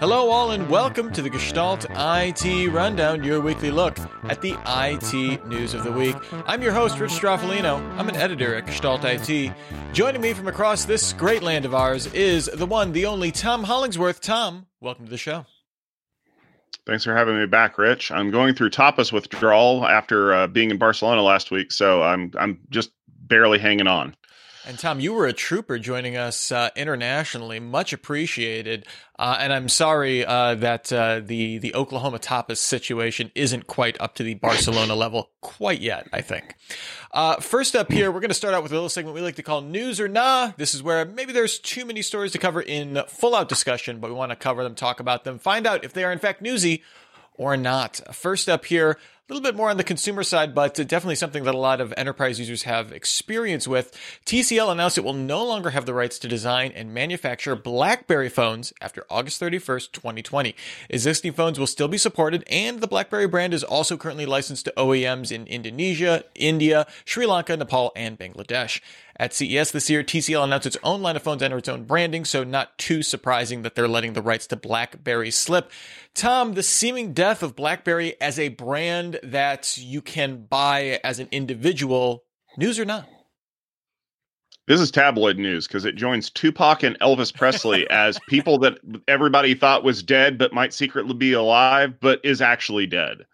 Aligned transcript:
Hello, 0.00 0.28
all, 0.28 0.50
and 0.50 0.68
welcome 0.68 1.10
to 1.12 1.22
the 1.22 1.30
Gestalt 1.30 1.86
IT 1.88 2.70
Rundown, 2.70 3.24
your 3.24 3.40
weekly 3.40 3.70
look 3.70 3.98
at 4.24 4.42
the 4.42 4.54
IT 4.66 5.46
news 5.46 5.72
of 5.72 5.84
the 5.84 5.92
week. 5.92 6.14
I'm 6.46 6.60
your 6.60 6.72
host, 6.72 6.98
Rich 6.98 7.12
Stroffolino. 7.12 7.80
I'm 7.96 8.10
an 8.10 8.16
editor 8.16 8.54
at 8.54 8.66
Gestalt 8.66 9.02
IT. 9.04 9.50
Joining 9.94 10.20
me 10.20 10.34
from 10.34 10.46
across 10.46 10.84
this 10.84 11.14
great 11.14 11.42
land 11.42 11.64
of 11.64 11.74
ours 11.74 12.06
is 12.12 12.44
the 12.44 12.66
one, 12.66 12.92
the 12.92 13.06
only 13.06 13.32
Tom 13.32 13.64
Hollingsworth. 13.64 14.20
Tom, 14.20 14.66
welcome 14.82 15.06
to 15.06 15.10
the 15.10 15.16
show. 15.16 15.46
Thanks 16.84 17.04
for 17.04 17.16
having 17.16 17.38
me 17.38 17.46
back, 17.46 17.78
Rich. 17.78 18.10
I'm 18.10 18.30
going 18.30 18.54
through 18.54 18.70
tapas 18.70 19.10
withdrawal 19.10 19.86
after 19.86 20.34
uh, 20.34 20.46
being 20.48 20.70
in 20.70 20.76
Barcelona 20.76 21.22
last 21.22 21.50
week, 21.50 21.72
so 21.72 22.02
I'm 22.02 22.30
I'm 22.38 22.60
just 22.68 22.90
barely 23.08 23.58
hanging 23.58 23.86
on. 23.86 24.14
And 24.68 24.78
Tom, 24.78 25.00
you 25.00 25.14
were 25.14 25.26
a 25.26 25.32
trooper 25.32 25.78
joining 25.78 26.18
us 26.18 26.52
uh, 26.52 26.68
internationally, 26.76 27.58
much 27.58 27.94
appreciated. 27.94 28.84
Uh, 29.18 29.38
and 29.40 29.50
I'm 29.50 29.70
sorry 29.70 30.26
uh, 30.26 30.56
that 30.56 30.92
uh, 30.92 31.20
the 31.24 31.56
the 31.56 31.74
Oklahoma 31.74 32.18
tapas 32.18 32.58
situation 32.58 33.32
isn't 33.34 33.66
quite 33.66 33.98
up 33.98 34.14
to 34.16 34.22
the 34.22 34.34
Barcelona 34.34 34.94
level 34.94 35.30
quite 35.40 35.80
yet. 35.80 36.06
I 36.12 36.20
think. 36.20 36.54
Uh, 37.12 37.36
first 37.36 37.74
up 37.74 37.90
here, 37.90 38.12
we're 38.12 38.20
going 38.20 38.28
to 38.28 38.34
start 38.34 38.52
out 38.52 38.62
with 38.62 38.70
a 38.70 38.74
little 38.74 38.90
segment 38.90 39.14
we 39.14 39.22
like 39.22 39.36
to 39.36 39.42
call 39.42 39.62
"News 39.62 40.00
or 40.00 40.06
Nah." 40.06 40.52
This 40.58 40.74
is 40.74 40.82
where 40.82 41.06
maybe 41.06 41.32
there's 41.32 41.58
too 41.58 41.86
many 41.86 42.02
stories 42.02 42.32
to 42.32 42.38
cover 42.38 42.60
in 42.60 43.02
full 43.08 43.34
out 43.34 43.48
discussion, 43.48 44.00
but 44.00 44.10
we 44.10 44.16
want 44.16 44.32
to 44.32 44.36
cover 44.36 44.62
them, 44.62 44.74
talk 44.74 45.00
about 45.00 45.24
them, 45.24 45.38
find 45.38 45.66
out 45.66 45.82
if 45.82 45.94
they 45.94 46.04
are 46.04 46.12
in 46.12 46.18
fact 46.18 46.42
newsy 46.42 46.82
or 47.38 47.56
not. 47.56 48.02
First 48.12 48.50
up 48.50 48.66
here, 48.66 48.98
little 49.34 49.42
bit 49.42 49.56
more 49.56 49.68
on 49.68 49.76
the 49.76 49.84
consumer 49.84 50.22
side, 50.22 50.54
but 50.54 50.74
definitely 50.74 51.14
something 51.14 51.44
that 51.44 51.54
a 51.54 51.58
lot 51.58 51.82
of 51.82 51.92
enterprise 51.98 52.38
users 52.38 52.62
have 52.62 52.92
experience 52.92 53.68
with. 53.68 53.94
TCL 54.24 54.72
announced 54.72 54.96
it 54.96 55.04
will 55.04 55.12
no 55.12 55.44
longer 55.44 55.70
have 55.70 55.84
the 55.84 55.92
rights 55.92 56.18
to 56.20 56.28
design 56.28 56.72
and 56.74 56.94
manufacture 56.94 57.54
BlackBerry 57.54 58.30
phones 58.30 58.72
after 58.80 59.04
August 59.10 59.40
31st, 59.40 59.92
2020. 59.92 60.56
Existing 60.88 61.32
phones 61.34 61.58
will 61.58 61.66
still 61.66 61.88
be 61.88 61.98
supported, 61.98 62.42
and 62.48 62.80
the 62.80 62.88
BlackBerry 62.88 63.28
brand 63.28 63.52
is 63.52 63.62
also 63.62 63.98
currently 63.98 64.24
licensed 64.24 64.64
to 64.64 64.72
OEMs 64.78 65.30
in 65.30 65.46
Indonesia, 65.46 66.24
India, 66.34 66.86
Sri 67.04 67.26
Lanka, 67.26 67.54
Nepal, 67.54 67.92
and 67.94 68.18
Bangladesh. 68.18 68.80
At 69.20 69.34
CES 69.34 69.72
this 69.72 69.90
year, 69.90 70.04
TCL 70.04 70.44
announced 70.44 70.66
its 70.66 70.76
own 70.84 71.02
line 71.02 71.16
of 71.16 71.22
phones 71.24 71.42
under 71.42 71.58
its 71.58 71.68
own 71.68 71.84
branding, 71.84 72.24
so 72.24 72.44
not 72.44 72.78
too 72.78 73.02
surprising 73.02 73.62
that 73.62 73.74
they're 73.74 73.88
letting 73.88 74.12
the 74.12 74.22
rights 74.22 74.46
to 74.46 74.56
BlackBerry 74.56 75.32
slip. 75.32 75.72
Tom, 76.14 76.54
the 76.54 76.62
seeming 76.62 77.12
death 77.12 77.42
of 77.42 77.56
BlackBerry 77.56 78.14
as 78.20 78.38
a 78.38 78.48
brand 78.48 79.17
that 79.22 79.76
you 79.76 80.00
can 80.00 80.44
buy 80.44 81.00
as 81.04 81.18
an 81.18 81.28
individual, 81.30 82.24
news 82.56 82.78
or 82.78 82.84
not? 82.84 83.08
This 84.66 84.80
is 84.80 84.90
tabloid 84.90 85.38
news 85.38 85.66
because 85.66 85.86
it 85.86 85.96
joins 85.96 86.28
Tupac 86.28 86.82
and 86.82 86.98
Elvis 87.00 87.34
Presley 87.34 87.86
as 87.90 88.18
people 88.28 88.58
that 88.58 88.78
everybody 89.08 89.54
thought 89.54 89.82
was 89.82 90.02
dead 90.02 90.36
but 90.36 90.52
might 90.52 90.74
secretly 90.74 91.14
be 91.14 91.32
alive, 91.32 91.94
but 92.00 92.20
is 92.22 92.42
actually 92.42 92.86
dead. 92.86 93.24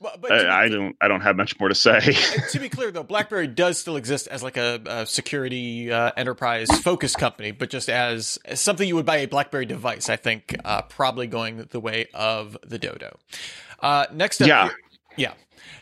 But, 0.00 0.20
but 0.20 0.32
uh, 0.32 0.50
I 0.50 0.68
don't. 0.68 0.94
I 1.00 1.08
don't 1.08 1.22
have 1.22 1.34
much 1.34 1.58
more 1.58 1.70
to 1.70 1.74
say. 1.74 1.98
to 2.50 2.58
be 2.58 2.68
clear, 2.68 2.90
though, 2.90 3.02
BlackBerry 3.02 3.46
does 3.46 3.78
still 3.78 3.96
exist 3.96 4.28
as 4.28 4.42
like 4.42 4.58
a, 4.58 4.80
a 4.84 5.06
security 5.06 5.90
uh, 5.90 6.10
enterprise 6.16 6.68
focused 6.82 7.16
company, 7.16 7.52
but 7.52 7.70
just 7.70 7.88
as, 7.88 8.38
as, 8.44 8.60
something 8.60 8.86
you 8.86 8.96
would 8.96 9.06
buy 9.06 9.18
a 9.18 9.26
BlackBerry 9.26 9.64
device. 9.64 10.10
I 10.10 10.16
think 10.16 10.54
uh, 10.62 10.82
probably 10.82 11.26
going 11.26 11.66
the 11.70 11.80
way 11.80 12.08
of 12.12 12.56
the 12.66 12.78
Dodo. 12.78 13.18
Uh, 13.80 14.04
next 14.12 14.42
up, 14.42 14.48
yeah, 14.48 14.64
here, 14.64 14.76
yeah. 15.16 15.34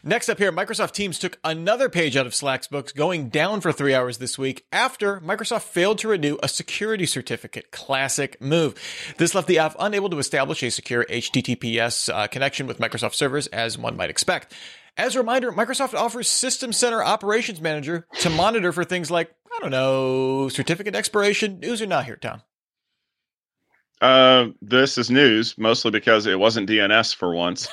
Next 0.05 0.29
up 0.29 0.39
here, 0.39 0.53
Microsoft 0.53 0.93
Teams 0.93 1.19
took 1.19 1.39
another 1.45 1.89
page 1.89 2.17
out 2.17 2.27
of 2.27 2.35
Slack's 2.35 2.67
books, 2.67 2.93
going 2.93 3.29
down 3.29 3.61
for 3.61 3.73
three 3.73 3.95
hours 3.95 4.19
this 4.19 4.39
week 4.39 4.65
after 4.73 5.21
Microsoft 5.21 5.63
failed 5.63 5.99
to 5.99 6.09
renew 6.09 6.39
a 6.43 6.49
security 6.49 7.07
certificate. 7.07 7.71
Classic 7.71 8.41
move. 8.41 8.75
This 9.19 9.35
left 9.35 9.49
the 9.49 9.59
app 9.59 9.77
unable 9.79 10.11
to 10.11 10.19
establish 10.19 10.63
a 10.63 10.71
secure 10.71 11.05
HTTPS 11.05 12.13
uh, 12.13 12.27
connection 12.27 12.67
with 12.67 12.79
Microsoft 12.79 13.15
servers, 13.15 13.47
as 13.48 13.79
one 13.79 13.97
might 13.97 14.11
expect. 14.11 14.53
As 14.97 15.15
a 15.15 15.21
reminder, 15.21 15.53
Microsoft 15.53 15.95
offers 15.95 16.29
System 16.29 16.73
Center 16.73 17.03
Operations 17.03 17.61
Manager 17.61 18.07
to 18.21 18.31
monitor 18.31 18.73
for 18.73 18.85
things 18.85 19.11
like, 19.11 19.33
I 19.47 19.59
don't 19.61 19.71
know, 19.71 20.48
certificate 20.48 20.95
expiration. 20.95 21.61
News 21.61 21.81
or 21.81 21.87
not 21.87 22.05
here, 22.05 22.17
Tom? 22.17 22.42
Uh, 24.02 24.48
this 24.61 24.98
is 24.98 25.13
news 25.13 25.57
mostly 25.57 25.92
because 25.92 26.27
it 26.27 26.36
wasn't 26.36 26.68
DNS 26.68 27.14
for 27.14 27.33
once. 27.33 27.68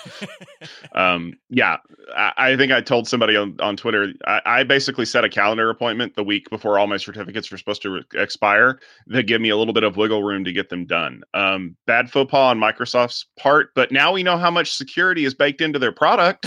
um, 0.94 1.34
yeah, 1.50 1.78
I, 2.16 2.34
I, 2.38 2.56
think 2.56 2.72
I 2.72 2.82
told 2.82 3.08
somebody 3.08 3.36
on, 3.36 3.58
on 3.60 3.76
Twitter. 3.76 4.14
I, 4.28 4.42
I, 4.46 4.64
basically 4.64 5.06
set 5.06 5.24
a 5.24 5.30
calendar 5.30 5.72
appointment 5.72 6.14
the 6.14 6.24
week 6.24 6.48
before 6.52 6.78
all 6.78 6.86
my 6.86 6.98
certificates 6.98 7.50
were 7.50 7.58
supposed 7.58 7.82
to 7.82 7.90
re- 7.90 8.04
expire. 8.14 8.80
That 9.08 9.24
give 9.24 9.42
me 9.42 9.50
a 9.50 9.58
little 9.58 9.74
bit 9.74 9.84
of 9.84 9.98
wiggle 9.98 10.22
room 10.22 10.44
to 10.44 10.52
get 10.52 10.70
them 10.70 10.86
done. 10.86 11.24
Um, 11.34 11.76
bad 11.88 12.12
faux 12.12 12.30
pas 12.30 12.52
on 12.52 12.60
Microsoft's 12.60 13.26
part, 13.36 13.72
but 13.74 13.92
now 13.92 14.12
we 14.12 14.22
know 14.22 14.38
how 14.38 14.52
much 14.52 14.76
security 14.76 15.26
is 15.26 15.34
baked 15.34 15.62
into 15.62 15.80
their 15.80 15.92
product. 15.92 16.46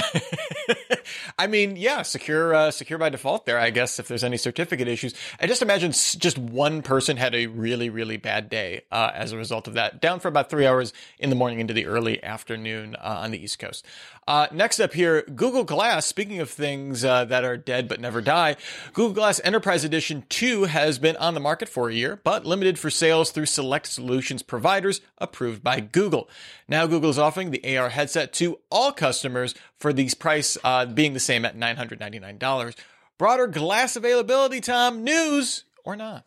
I 1.38 1.48
mean, 1.48 1.74
yeah, 1.74 2.02
secure, 2.02 2.54
uh, 2.54 2.70
secure 2.70 3.00
by 3.00 3.08
default. 3.08 3.46
There, 3.46 3.58
I 3.58 3.70
guess, 3.70 3.98
if 3.98 4.06
there's 4.06 4.22
any 4.22 4.36
certificate 4.36 4.86
issues, 4.86 5.12
I 5.40 5.48
just 5.48 5.60
imagine 5.60 5.90
just 5.90 6.38
one 6.38 6.82
person 6.82 7.16
had 7.16 7.34
a 7.34 7.46
really, 7.46 7.90
really 7.90 8.16
bad 8.16 8.48
day 8.48 8.82
uh, 8.92 9.10
as 9.12 9.32
a 9.32 9.36
result 9.36 9.66
of 9.66 9.71
of 9.72 9.74
that, 9.76 10.00
down 10.00 10.20
for 10.20 10.28
about 10.28 10.50
three 10.50 10.66
hours 10.66 10.92
in 11.18 11.30
the 11.30 11.36
morning 11.36 11.58
into 11.58 11.72
the 11.72 11.86
early 11.86 12.22
afternoon 12.22 12.94
uh, 12.96 13.20
on 13.22 13.30
the 13.30 13.42
East 13.42 13.58
Coast. 13.58 13.86
Uh, 14.28 14.46
next 14.52 14.78
up 14.78 14.92
here, 14.92 15.22
Google 15.22 15.64
Glass. 15.64 16.06
Speaking 16.06 16.38
of 16.38 16.50
things 16.50 17.04
uh, 17.04 17.24
that 17.24 17.44
are 17.44 17.56
dead 17.56 17.88
but 17.88 18.00
never 18.00 18.20
die, 18.20 18.56
Google 18.92 19.14
Glass 19.14 19.40
Enterprise 19.42 19.84
Edition 19.84 20.24
2 20.28 20.64
has 20.64 20.98
been 20.98 21.16
on 21.16 21.34
the 21.34 21.40
market 21.40 21.68
for 21.68 21.88
a 21.88 21.94
year, 21.94 22.20
but 22.22 22.44
limited 22.44 22.78
for 22.78 22.90
sales 22.90 23.30
through 23.30 23.46
select 23.46 23.86
solutions 23.86 24.42
providers 24.42 25.00
approved 25.18 25.64
by 25.64 25.80
Google. 25.80 26.28
Now, 26.68 26.86
Google 26.86 27.10
is 27.10 27.18
offering 27.18 27.50
the 27.50 27.76
AR 27.76 27.88
headset 27.88 28.32
to 28.34 28.58
all 28.70 28.92
customers 28.92 29.54
for 29.78 29.92
these 29.92 30.14
price 30.14 30.56
uh, 30.62 30.86
being 30.86 31.14
the 31.14 31.20
same 31.20 31.44
at 31.44 31.56
$999. 31.56 32.76
Broader 33.18 33.46
glass 33.46 33.96
availability, 33.96 34.60
Tom, 34.60 35.02
news 35.02 35.64
or 35.84 35.96
not? 35.96 36.24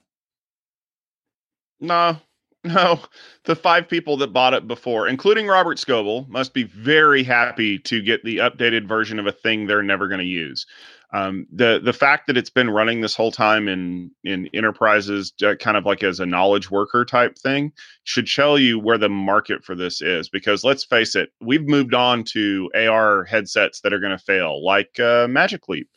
No, 1.79 2.17
no, 2.73 2.99
the 3.43 3.55
five 3.55 3.87
people 3.87 4.17
that 4.17 4.33
bought 4.33 4.55
it 4.55 4.67
before, 4.67 5.07
including 5.07 5.45
Robert 5.45 5.77
Scoble, 5.77 6.27
must 6.27 6.53
be 6.53 6.63
very 6.63 7.23
happy 7.23 7.77
to 7.79 8.01
get 8.01 8.23
the 8.23 8.37
updated 8.37 8.87
version 8.87 9.19
of 9.19 9.27
a 9.27 9.31
thing 9.31 9.67
they're 9.67 9.83
never 9.83 10.07
going 10.07 10.19
to 10.19 10.25
use. 10.25 10.65
Um, 11.13 11.45
the 11.53 11.79
the 11.81 11.93
fact 11.93 12.25
that 12.25 12.37
it's 12.37 12.49
been 12.49 12.71
running 12.71 13.01
this 13.01 13.15
whole 13.15 13.31
time 13.31 13.67
in 13.67 14.09
in 14.23 14.49
enterprises, 14.53 15.31
uh, 15.45 15.53
kind 15.59 15.77
of 15.77 15.85
like 15.85 16.03
as 16.03 16.19
a 16.19 16.25
knowledge 16.25 16.71
worker 16.71 17.05
type 17.05 17.37
thing, 17.37 17.71
should 18.03 18.27
tell 18.27 18.57
you 18.57 18.79
where 18.79 18.97
the 18.97 19.09
market 19.09 19.63
for 19.63 19.75
this 19.75 20.01
is. 20.01 20.27
Because 20.27 20.63
let's 20.63 20.83
face 20.83 21.15
it, 21.15 21.29
we've 21.39 21.67
moved 21.67 21.93
on 21.93 22.23
to 22.31 22.71
AR 22.75 23.25
headsets 23.25 23.81
that 23.81 23.93
are 23.93 23.99
going 23.99 24.17
to 24.17 24.23
fail, 24.23 24.65
like 24.65 24.99
uh, 24.99 25.27
Magic 25.29 25.69
Leap. 25.69 25.87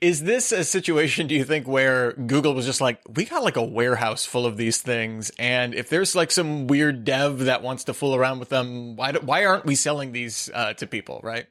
Is 0.00 0.22
this 0.22 0.52
a 0.52 0.62
situation, 0.62 1.26
do 1.26 1.34
you 1.34 1.44
think, 1.44 1.66
where 1.66 2.12
Google 2.12 2.54
was 2.54 2.64
just 2.64 2.80
like, 2.80 3.00
we 3.08 3.24
got 3.24 3.42
like 3.42 3.56
a 3.56 3.64
warehouse 3.64 4.24
full 4.24 4.46
of 4.46 4.56
these 4.56 4.80
things, 4.80 5.30
and 5.38 5.74
if 5.74 5.88
there's 5.88 6.14
like 6.14 6.30
some 6.30 6.68
weird 6.68 7.04
dev 7.04 7.40
that 7.40 7.62
wants 7.62 7.84
to 7.84 7.94
fool 7.94 8.14
around 8.14 8.38
with 8.38 8.50
them, 8.50 8.94
why 8.94 9.12
do, 9.12 9.18
why 9.20 9.44
aren't 9.44 9.66
we 9.66 9.74
selling 9.74 10.12
these 10.12 10.48
uh, 10.54 10.74
to 10.74 10.86
people, 10.86 11.20
right? 11.24 11.46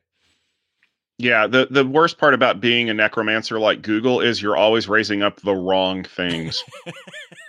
Yeah, 1.20 1.48
the 1.48 1.68
the 1.70 1.86
worst 1.86 2.20
part 2.20 2.36
about 2.36 2.62
being 2.62 2.90
a 2.90 2.94
necromancer 2.94 3.60
like 3.60 3.82
Google 3.82 4.22
is 4.22 4.42
you're 4.42 4.56
always 4.56 4.88
raising 4.88 5.24
up 5.24 5.42
the 5.42 5.56
wrong 5.56 6.04
things. 6.04 6.64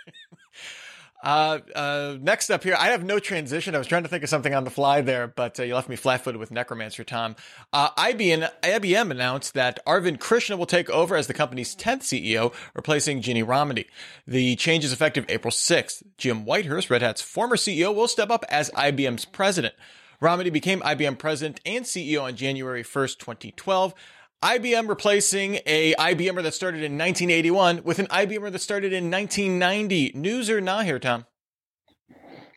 Uh, 1.23 1.59
uh, 1.75 2.17
next 2.21 2.49
up 2.51 2.63
here, 2.63 2.77
I 2.79 2.89
have 2.89 3.03
no 3.03 3.19
transition. 3.19 3.75
I 3.75 3.79
was 3.79 3.87
trying 3.87 4.05
to 4.05 4.09
think 4.09 4.23
of 4.23 4.29
something 4.29 4.55
on 4.55 4.65
the 4.65 4.71
fly 4.71 5.01
there, 5.01 5.27
but 5.27 5.59
uh, 5.59 5.65
you 5.65 5.75
left 5.75 5.89
me 5.89 5.97
flat-footed 5.97 6.39
with 6.39 6.51
Necromancer 6.51 7.03
Tom. 7.03 7.35
Uh, 7.73 7.91
IBM, 7.91 8.49
IBM 8.63 9.11
announced 9.11 9.55
that 9.55 9.85
Arvind 9.85 10.21
Krishna 10.21 10.57
will 10.57 10.67
take 10.67 10.89
over 10.91 11.17
as 11.17 11.27
the 11.27 11.35
company's 11.35 11.75
10th 11.75 12.03
CEO, 12.03 12.55
replacing 12.75 13.21
Ginni 13.21 13.45
Rometty. 13.45 13.87
The 14.27 14.55
change 14.57 14.85
is 14.85 14.93
effective 14.93 15.25
April 15.29 15.51
6th. 15.51 16.05
Jim 16.19 16.45
Whitehurst, 16.45 16.89
Red 16.89 17.03
Hat's 17.03 17.21
former 17.21 17.57
CEO, 17.57 17.93
will 17.93 18.09
step 18.09 18.31
up 18.31 18.45
as 18.49 18.71
IBM's 18.71 19.25
president. 19.25 19.75
Rometty 20.23 20.53
became 20.53 20.81
IBM 20.81 21.19
president 21.19 21.61
and 21.65 21.85
CEO 21.85 22.23
on 22.23 22.37
January 22.37 22.83
1st, 22.83 23.19
2012. 23.19 23.95
IBM 24.43 24.89
replacing 24.89 25.59
a 25.67 25.95
IBMer 25.95 26.45
that 26.45 26.55
started 26.55 26.85
in 26.85 26.93
1981 26.93 27.83
with 27.83 27.99
an 27.99 28.07
IBMer 28.07 28.53
that 28.53 28.61
started 28.61 28.93
in 28.93 29.11
1990. 29.11 30.13
News 30.15 30.49
or 30.49 30.61
not 30.61 30.85
here, 30.85 31.01
Tom? 31.01 31.27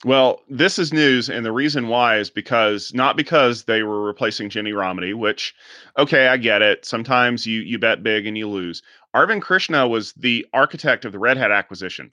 Well, 0.05 0.41
this 0.47 0.77
is 0.77 0.93
news, 0.93 1.27
and 1.29 1.43
the 1.43 1.51
reason 1.51 1.87
why 1.87 2.17
is 2.17 2.29
because 2.29 2.93
not 2.93 3.17
because 3.17 3.63
they 3.63 3.81
were 3.81 4.03
replacing 4.03 4.49
Ginni 4.49 4.73
Rometty, 4.73 5.15
which, 5.15 5.55
okay, 5.97 6.27
I 6.27 6.37
get 6.37 6.61
it. 6.61 6.85
Sometimes 6.85 7.47
you 7.47 7.61
you 7.61 7.79
bet 7.79 8.03
big 8.03 8.27
and 8.27 8.37
you 8.37 8.47
lose. 8.47 8.83
Arvind 9.15 9.41
Krishna 9.41 9.87
was 9.87 10.13
the 10.13 10.45
architect 10.53 11.05
of 11.05 11.11
the 11.11 11.19
Red 11.19 11.37
Hat 11.37 11.51
acquisition, 11.51 12.11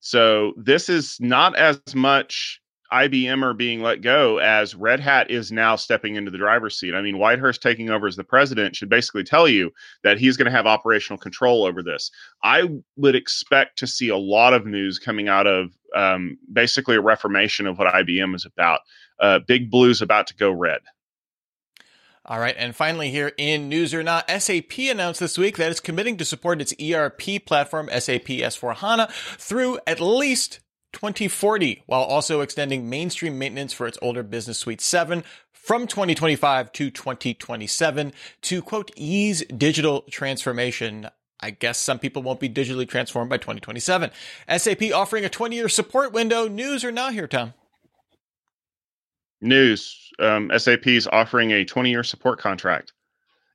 so 0.00 0.52
this 0.56 0.88
is 0.88 1.16
not 1.20 1.56
as 1.56 1.80
much 1.94 2.60
IBM 2.92 3.42
are 3.42 3.54
being 3.54 3.82
let 3.82 4.00
go 4.00 4.38
as 4.38 4.74
Red 4.74 5.00
Hat 5.00 5.30
is 5.30 5.52
now 5.52 5.76
stepping 5.76 6.16
into 6.16 6.30
the 6.30 6.38
driver's 6.38 6.78
seat. 6.78 6.94
I 6.94 7.02
mean, 7.02 7.16
Whitehurst 7.16 7.60
taking 7.60 7.90
over 7.90 8.06
as 8.06 8.16
the 8.16 8.24
president 8.24 8.76
should 8.76 8.88
basically 8.88 9.24
tell 9.24 9.46
you 9.46 9.70
that 10.04 10.18
he's 10.18 10.36
going 10.36 10.46
to 10.46 10.56
have 10.56 10.66
operational 10.66 11.18
control 11.18 11.64
over 11.64 11.82
this. 11.82 12.10
I 12.42 12.68
would 12.96 13.14
expect 13.14 13.78
to 13.78 13.86
see 13.86 14.08
a 14.08 14.16
lot 14.16 14.54
of 14.54 14.66
news 14.66 14.98
coming 14.98 15.28
out 15.28 15.46
of 15.46 15.72
um, 15.94 16.38
basically 16.52 16.96
a 16.96 17.00
reformation 17.00 17.66
of 17.66 17.78
what 17.78 17.92
IBM 17.92 18.34
is 18.34 18.46
about. 18.46 18.80
Uh, 19.20 19.40
Big 19.46 19.70
Blue's 19.70 20.02
about 20.02 20.26
to 20.28 20.36
go 20.36 20.50
red. 20.50 20.80
All 22.28 22.38
right. 22.38 22.54
And 22.58 22.76
finally, 22.76 23.10
here 23.10 23.32
in 23.38 23.70
News 23.70 23.94
or 23.94 24.02
Not, 24.02 24.28
SAP 24.28 24.78
announced 24.78 25.18
this 25.18 25.38
week 25.38 25.56
that 25.56 25.70
it's 25.70 25.80
committing 25.80 26.18
to 26.18 26.26
support 26.26 26.60
its 26.60 26.74
ERP 26.78 27.44
platform, 27.46 27.88
SAP 27.88 28.26
S4 28.26 28.76
HANA, 28.76 29.08
through 29.10 29.78
at 29.86 29.98
least 29.98 30.60
2040, 30.98 31.84
while 31.86 32.02
also 32.02 32.40
extending 32.40 32.90
mainstream 32.90 33.38
maintenance 33.38 33.72
for 33.72 33.86
its 33.86 33.96
older 34.02 34.24
Business 34.24 34.58
Suite 34.58 34.80
7 34.80 35.22
from 35.52 35.86
2025 35.86 36.72
to 36.72 36.90
2027 36.90 38.12
to 38.42 38.62
quote, 38.62 38.90
ease 38.96 39.44
digital 39.56 40.02
transformation. 40.10 41.08
I 41.40 41.50
guess 41.50 41.78
some 41.78 42.00
people 42.00 42.22
won't 42.22 42.40
be 42.40 42.48
digitally 42.48 42.88
transformed 42.88 43.30
by 43.30 43.36
2027. 43.36 44.10
SAP 44.56 44.82
offering 44.92 45.24
a 45.24 45.28
20 45.28 45.54
year 45.54 45.68
support 45.68 46.12
window. 46.12 46.48
News 46.48 46.84
or 46.84 46.90
not 46.90 47.12
here, 47.12 47.28
Tom? 47.28 47.54
news 49.40 50.10
um, 50.18 50.50
SAP 50.56 50.86
is 50.88 51.08
offering 51.10 51.52
a 51.52 51.64
20 51.64 51.90
year 51.90 52.02
support 52.02 52.40
contract. 52.40 52.92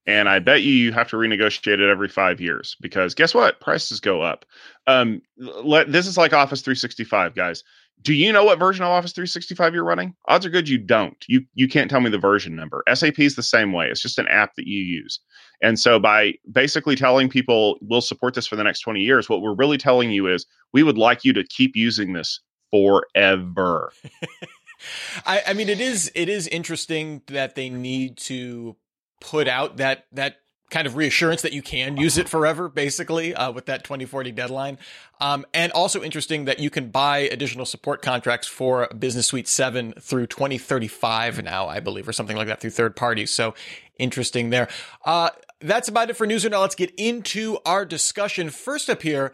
And 0.06 0.28
I 0.28 0.40
bet 0.40 0.64
you 0.64 0.74
you 0.74 0.92
have 0.92 1.10
to 1.10 1.16
renegotiate 1.16 1.80
it 1.80 1.90
every 1.90 2.10
five 2.10 2.42
years 2.42 2.76
because 2.82 3.14
guess 3.14 3.34
what? 3.34 3.62
Prices 3.62 4.00
go 4.00 4.22
up. 4.22 4.46
Um, 4.86 5.22
let, 5.38 5.92
this 5.92 6.08
is 6.08 6.18
like 6.18 6.34
Office 6.34 6.62
365, 6.62 7.36
guys. 7.36 7.64
Do 8.02 8.14
you 8.14 8.34
know 8.34 8.44
what 8.44 8.60
version 8.60 8.84
of 8.84 8.90
Office 8.90 9.14
365 9.14 9.74
you're 9.74 9.86
running? 9.86 10.14
Odds 10.28 10.46
are 10.46 10.50
good 10.50 10.68
you 10.68 10.78
don't. 10.78 11.24
You 11.28 11.46
you 11.54 11.70
can't 11.70 11.90
tell 11.90 12.02
me 12.02 12.10
the 12.10 12.18
version 12.18 12.54
number. 12.54 12.84
SAP 12.94 13.20
is 13.20 13.38
the 13.38 13.44
same 13.44 13.72
way. 13.72 13.88
It's 13.88 14.02
just 14.02 14.20
an 14.20 14.28
app 14.28 14.56
that 14.56 14.68
you 14.68 14.82
use. 14.82 15.22
And 15.62 15.80
so 15.80 16.00
by 16.00 16.34
basically 16.52 16.98
telling 16.98 17.30
people 17.30 17.78
we'll 17.82 18.02
support 18.02 18.34
this 18.34 18.46
for 18.46 18.58
the 18.58 18.64
next 18.64 18.82
20 18.82 19.00
years, 19.00 19.30
what 19.30 19.42
we're 19.42 19.56
really 19.56 19.78
telling 19.78 20.12
you 20.12 20.28
is 20.28 20.46
we 20.74 20.84
would 20.84 20.98
like 20.98 21.24
you 21.24 21.32
to 21.32 21.46
keep 21.46 21.78
using 21.78 22.12
this 22.12 22.42
forever. 22.72 23.94
I, 25.26 25.44
I 25.48 25.54
mean, 25.54 25.70
it 25.70 25.80
is 25.80 26.12
it 26.14 26.28
is 26.28 26.48
interesting 26.50 27.22
that 27.28 27.56
they 27.56 27.70
need 27.70 28.18
to 28.18 28.76
put 29.24 29.48
out 29.48 29.78
that 29.78 30.06
that 30.12 30.38
kind 30.70 30.88
of 30.88 30.96
reassurance 30.96 31.44
that 31.44 31.54
you 31.54 31.62
can 31.62 31.98
use 31.98 32.18
it 32.18 32.28
forever, 32.28 32.68
basically, 32.68 33.36
uh, 33.36 33.52
with 33.52 33.68
that 33.68 33.84
2040 33.84 34.32
deadline. 34.32 34.80
Um, 35.22 35.46
and 35.54 35.72
also 35.72 36.02
interesting 36.02 36.46
that 36.46 36.58
you 36.58 36.72
can 36.72 36.90
buy 36.90 37.20
additional 37.20 37.66
support 37.68 38.02
contracts 38.02 38.48
for 38.48 38.88
Business 38.88 39.28
Suite 39.28 39.48
7 39.48 39.94
through 40.00 40.28
2035 40.28 41.44
now, 41.44 41.68
I 41.68 41.80
believe, 41.80 42.08
or 42.08 42.14
something 42.14 42.36
like 42.36 42.48
that 42.48 42.60
through 42.60 42.72
third 42.72 42.96
parties. 42.96 43.30
So 43.30 43.54
interesting 44.00 44.50
there. 44.50 44.68
Uh, 45.06 45.30
that's 45.62 45.88
about 45.88 46.10
it 46.10 46.16
for 46.18 46.26
news. 46.26 46.44
Now 46.44 46.62
let's 46.62 46.76
get 46.76 46.92
into 46.98 47.60
our 47.66 47.86
discussion. 47.86 48.50
First 48.50 48.90
up 48.90 49.04
here, 49.04 49.32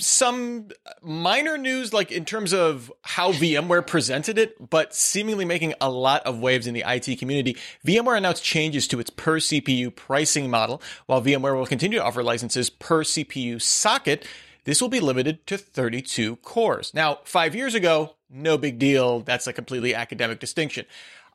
some 0.00 0.68
minor 1.02 1.56
news, 1.56 1.92
like 1.92 2.10
in 2.10 2.24
terms 2.24 2.52
of 2.52 2.92
how 3.02 3.32
VMware 3.32 3.86
presented 3.86 4.38
it, 4.38 4.70
but 4.70 4.94
seemingly 4.94 5.44
making 5.44 5.74
a 5.80 5.90
lot 5.90 6.24
of 6.26 6.40
waves 6.40 6.66
in 6.66 6.74
the 6.74 6.84
IT 6.86 7.18
community. 7.18 7.56
VMware 7.86 8.16
announced 8.16 8.42
changes 8.42 8.88
to 8.88 9.00
its 9.00 9.10
per 9.10 9.38
CPU 9.38 9.94
pricing 9.94 10.50
model. 10.50 10.82
While 11.06 11.22
VMware 11.22 11.56
will 11.56 11.66
continue 11.66 11.98
to 11.98 12.04
offer 12.04 12.22
licenses 12.22 12.70
per 12.70 13.04
CPU 13.04 13.60
socket, 13.60 14.26
this 14.64 14.80
will 14.80 14.88
be 14.88 15.00
limited 15.00 15.46
to 15.46 15.56
32 15.56 16.36
cores. 16.36 16.92
Now, 16.94 17.20
five 17.24 17.54
years 17.54 17.74
ago, 17.74 18.16
no 18.28 18.58
big 18.58 18.78
deal. 18.78 19.20
That's 19.20 19.46
a 19.46 19.52
completely 19.52 19.94
academic 19.94 20.38
distinction. 20.38 20.86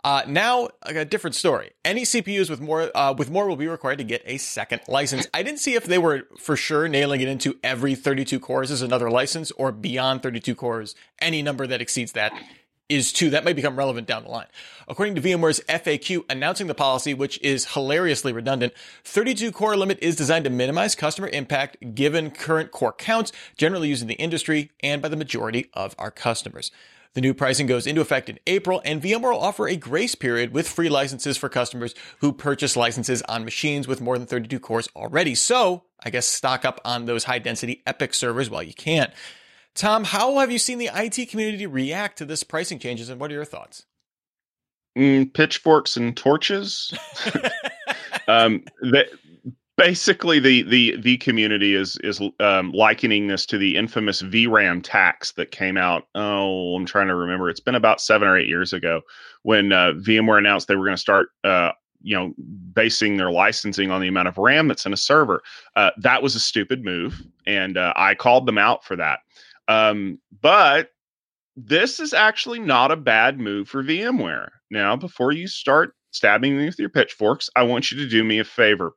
Uh, 0.06 0.22
now 0.28 0.70
a 0.84 1.04
different 1.04 1.36
story. 1.36 1.72
Any 1.84 2.04
CPUs 2.04 2.48
with 2.48 2.62
more 2.62 2.96
uh, 2.96 3.16
with 3.18 3.32
more 3.32 3.48
will 3.48 3.56
be 3.56 3.68
required 3.68 3.98
to 3.98 4.04
get 4.04 4.22
a 4.28 4.38
second 4.38 4.82
license. 4.88 5.28
I 5.34 5.42
didn't 5.42 5.60
see 5.60 5.74
if 5.74 5.86
they 5.86 5.98
were 5.98 6.28
for 6.38 6.56
sure 6.56 6.88
nailing 6.88 7.22
it 7.22 7.28
into 7.28 7.58
every 7.64 7.96
32 7.96 8.40
cores 8.40 8.70
is 8.70 8.84
another 8.84 9.10
license 9.10 9.50
or 9.54 9.72
beyond 9.72 10.22
32 10.22 10.54
cores, 10.54 10.94
any 11.18 11.42
number 11.42 11.66
that 11.66 11.82
exceeds 11.82 12.12
that 12.12 12.34
is 12.88 13.12
two. 13.12 13.32
That 13.32 13.44
may 13.44 13.54
become 13.54 13.76
relevant 13.76 14.08
down 14.08 14.26
the 14.26 14.30
line. 14.30 14.46
According 14.88 15.16
to 15.16 15.22
VMware's 15.22 15.60
FAQ 15.62 16.26
announcing 16.30 16.68
the 16.68 16.76
policy, 16.76 17.16
which 17.16 17.42
is 17.42 17.74
hilariously 17.74 18.32
redundant, 18.32 18.74
32 19.06 19.52
core 19.52 19.76
limit 19.76 19.98
is 20.04 20.16
designed 20.16 20.44
to 20.46 20.52
minimize 20.52 20.94
customer 20.94 21.30
impact 21.30 21.96
given 21.96 22.30
current 22.30 22.70
core 22.70 22.94
counts 22.94 23.32
generally 23.58 23.90
used 23.90 24.04
in 24.04 24.08
the 24.08 24.14
industry 24.16 24.70
and 24.84 25.02
by 25.02 25.08
the 25.08 25.18
majority 25.18 25.72
of 25.74 25.96
our 25.98 26.12
customers. 26.12 26.70
The 27.16 27.22
new 27.22 27.34
pricing 27.34 27.66
goes 27.66 27.88
into 27.88 28.02
effect 28.02 28.28
in 28.30 28.40
April, 28.46 28.82
and 28.84 29.02
VMware 29.02 29.32
will 29.32 29.40
offer 29.40 29.70
a 29.70 29.78
grace 29.78 30.16
period 30.16 30.54
with 30.54 30.68
free 30.68 30.90
licenses 30.90 31.38
for 31.38 31.48
customers 31.48 31.96
who 32.20 32.34
purchase 32.34 32.76
licenses 32.76 33.22
on 33.24 33.46
machines 33.46 33.88
with 33.88 34.02
more 34.02 34.18
than 34.18 34.28
32 34.28 34.60
cores 34.60 34.90
already. 34.98 35.34
So, 35.34 35.86
I 36.04 36.10
guess 36.10 36.26
stock 36.26 36.66
up 36.66 36.82
on 36.84 37.06
those 37.06 37.24
high 37.24 37.40
density 37.40 37.82
EPYC 37.88 38.14
servers 38.14 38.50
while 38.50 38.64
you 38.64 38.74
can. 38.74 39.14
Tom, 39.76 40.04
how 40.04 40.40
have 40.40 40.52
you 40.52 40.60
seen 40.60 40.78
the 40.78 40.90
IT 40.94 41.30
community 41.30 41.66
react 41.66 42.18
to 42.18 42.26
this 42.26 42.44
pricing 42.44 42.80
changes, 42.80 43.08
and 43.10 43.20
what 43.20 43.32
are 43.32 43.36
your 43.36 43.46
thoughts? 43.46 43.86
Mm, 44.98 45.34
pitchforks 45.34 45.96
and 45.96 46.18
torches. 46.18 46.94
um, 48.28 48.66
basically 49.78 50.40
the 50.40 50.64
the 50.64 50.96
the 50.98 51.18
community 51.18 51.76
is 51.76 51.98
is 52.04 52.22
um, 52.40 52.72
likening 52.72 53.28
this 53.28 53.46
to 53.48 53.58
the 53.58 53.76
infamous 53.76 54.22
vRAM 54.22 54.82
tax 54.84 55.34
that 55.34 55.52
came 55.52 55.78
out. 55.78 56.08
Oh, 56.16 56.76
I'm 56.76 56.86
trying 56.86 57.08
to 57.08 57.16
remember. 57.16 57.50
It's 57.50 57.60
been 57.60 57.76
about 57.76 58.02
seven 58.02 58.28
or 58.28 58.38
eight 58.38 58.48
years 58.48 58.74
ago 58.74 59.02
when 59.44 59.72
uh, 59.72 59.94
VMware 59.98 60.38
announced 60.38 60.68
they 60.68 60.76
were 60.76 60.86
going 60.86 60.96
to 60.96 61.02
start. 61.02 61.30
Uh, 61.44 61.72
you 62.02 62.16
know, 62.16 62.36
basing 62.74 63.18
their 63.18 63.32
licensing 63.32 63.90
on 63.90 64.00
the 64.00 64.08
amount 64.08 64.28
of 64.28 64.38
RAM 64.38 64.68
that's 64.68 64.86
in 64.86 64.94
a 64.94 64.98
server. 64.98 65.42
Uh, 65.76 65.90
that 65.98 66.22
was 66.22 66.36
a 66.36 66.40
stupid 66.40 66.84
move, 66.84 67.20
and 67.48 67.80
uh, 67.80 67.94
I 67.96 68.14
called 68.14 68.46
them 68.46 68.60
out 68.60 68.84
for 68.86 68.96
that. 68.96 69.22
Um, 69.68 70.20
but 70.40 70.90
this 71.56 72.00
is 72.00 72.14
actually 72.14 72.60
not 72.60 72.92
a 72.92 72.96
bad 72.96 73.40
move 73.40 73.68
for 73.68 73.84
VMware. 73.84 74.50
Now, 74.70 74.96
before 74.96 75.32
you 75.32 75.48
start 75.48 75.96
stabbing 76.12 76.56
me 76.56 76.66
with 76.66 76.78
your 76.78 76.90
pitchforks, 76.90 77.50
I 77.56 77.64
want 77.64 77.90
you 77.90 77.98
to 77.98 78.08
do 78.08 78.24
me 78.24 78.38
a 78.38 78.44
favor 78.44 78.94